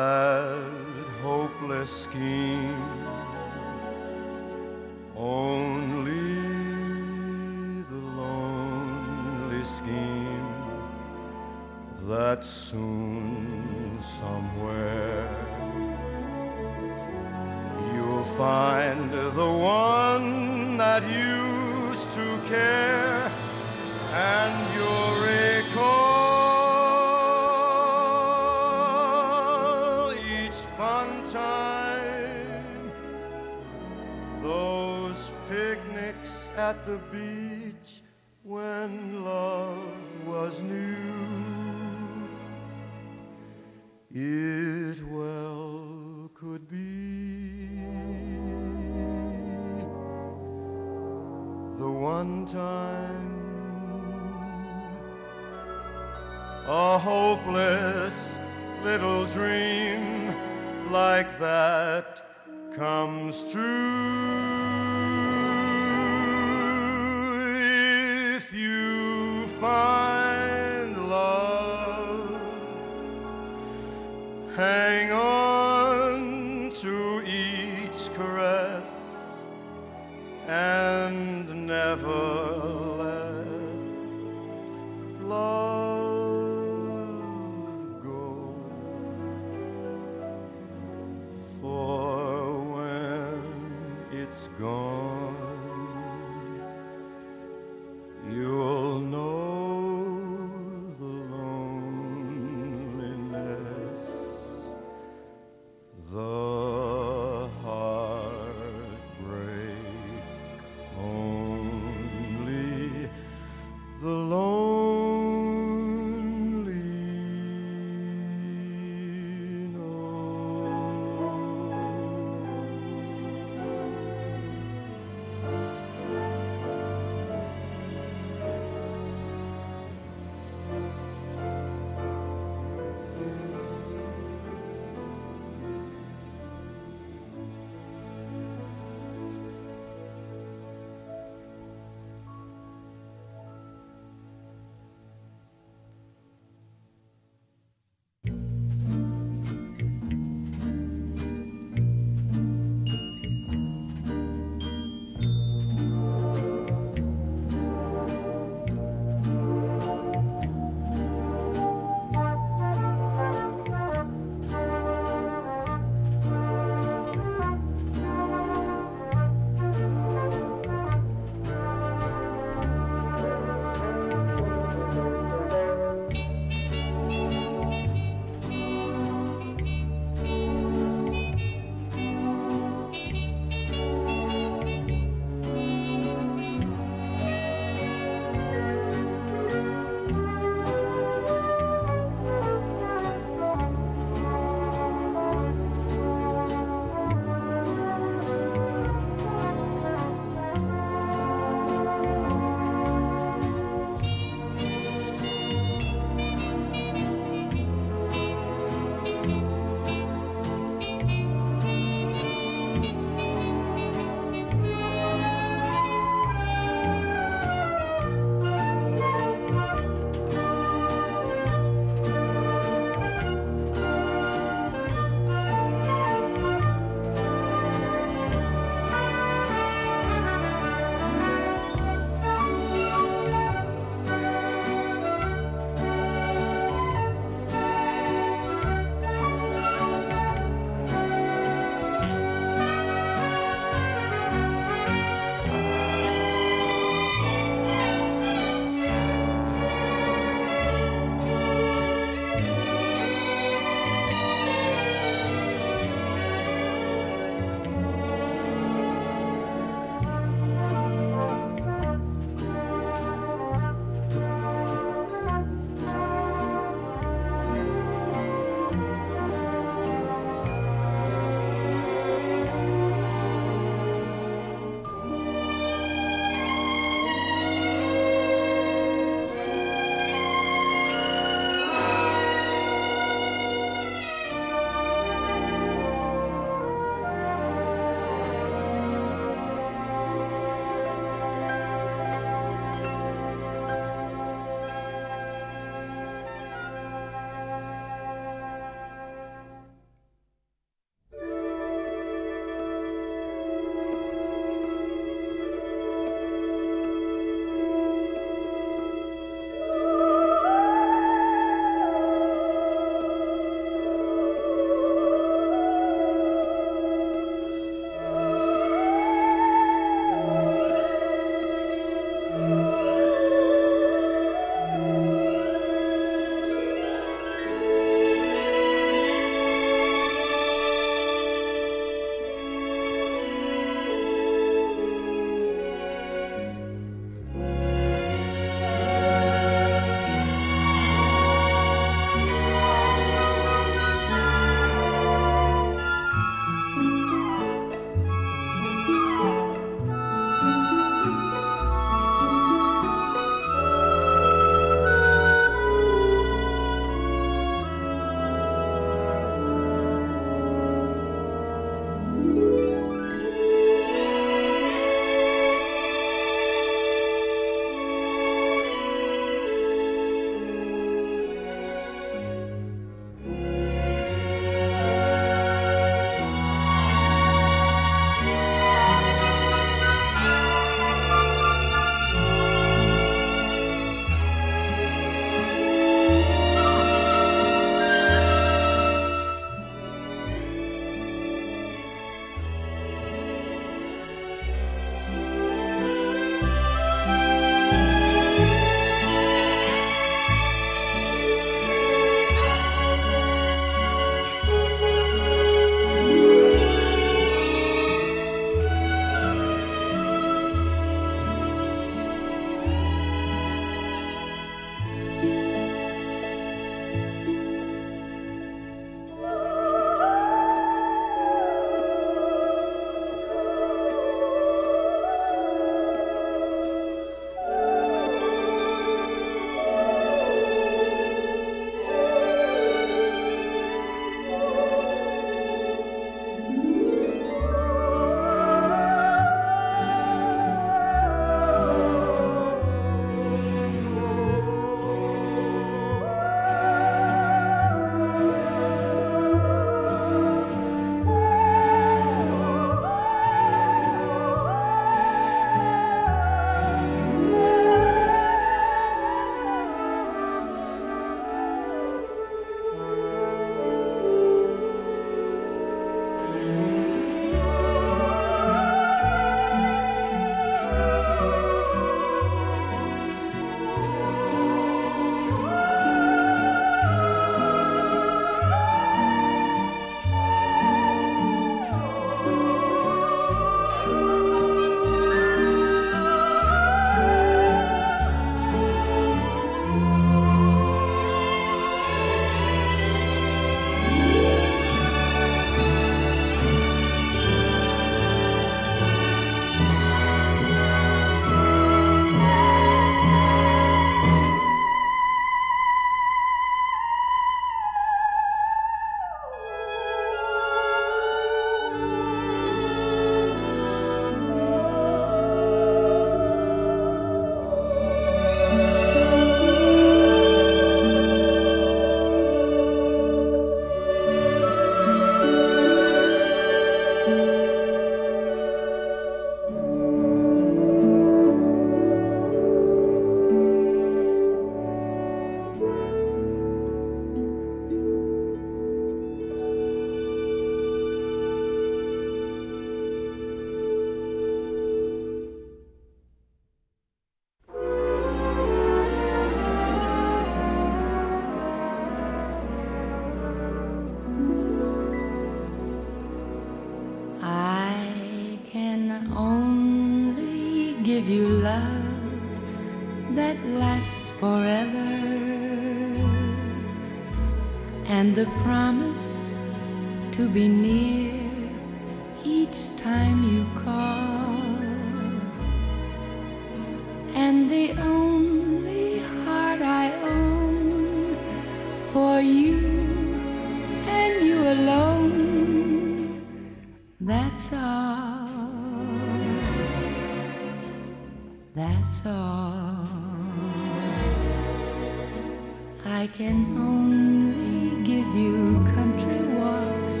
I 596.00 596.06
can 596.06 596.56
only 596.56 597.82
give 597.84 598.06
you 598.14 598.64
country 598.74 599.20
walks 599.40 600.00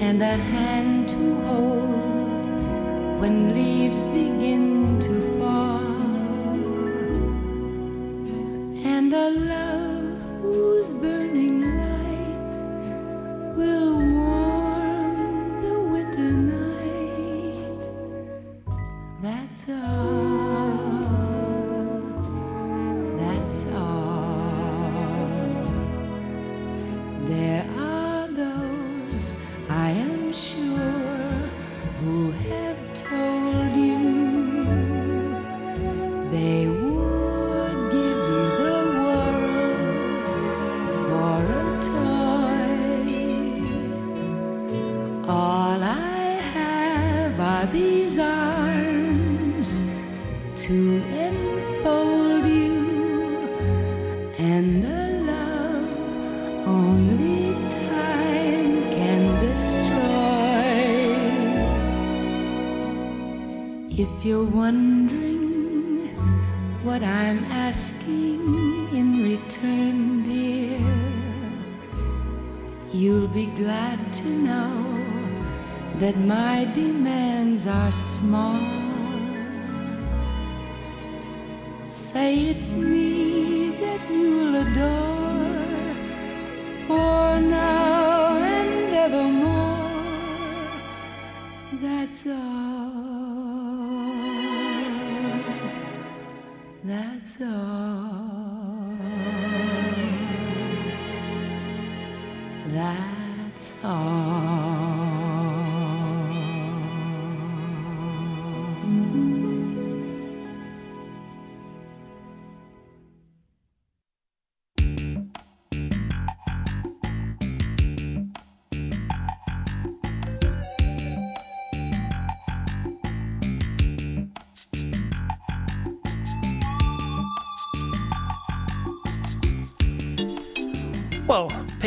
and 0.00 0.22
a 0.22 0.36
hand 0.36 1.08
to 1.10 1.40
hold 1.46 3.20
when 3.20 3.54
leaves 3.54 4.06
begin 4.06 4.98
to 5.00 5.20
fall 5.38 5.87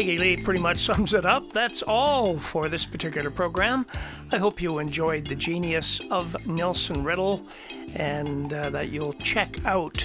Peggy 0.02 0.18
Lee 0.18 0.36
pretty 0.36 0.60
much 0.60 0.80
sums 0.80 1.14
it 1.14 1.28
up. 1.28 1.54
That's 1.54 1.84
all 1.84 2.40
for 2.40 2.70
this 2.70 2.88
particular 2.88 3.30
program. 3.30 3.86
I 4.32 4.40
hope 4.40 4.60
you 4.60 4.80
enjoyed 4.80 5.28
the 5.28 5.36
genius 5.36 6.02
of 6.10 6.48
Nelson 6.48 7.04
Riddle 7.04 7.46
and 7.94 8.52
uh, 8.52 8.72
that 8.72 8.90
you'll 8.90 9.14
check 9.14 9.64
out 9.64 10.04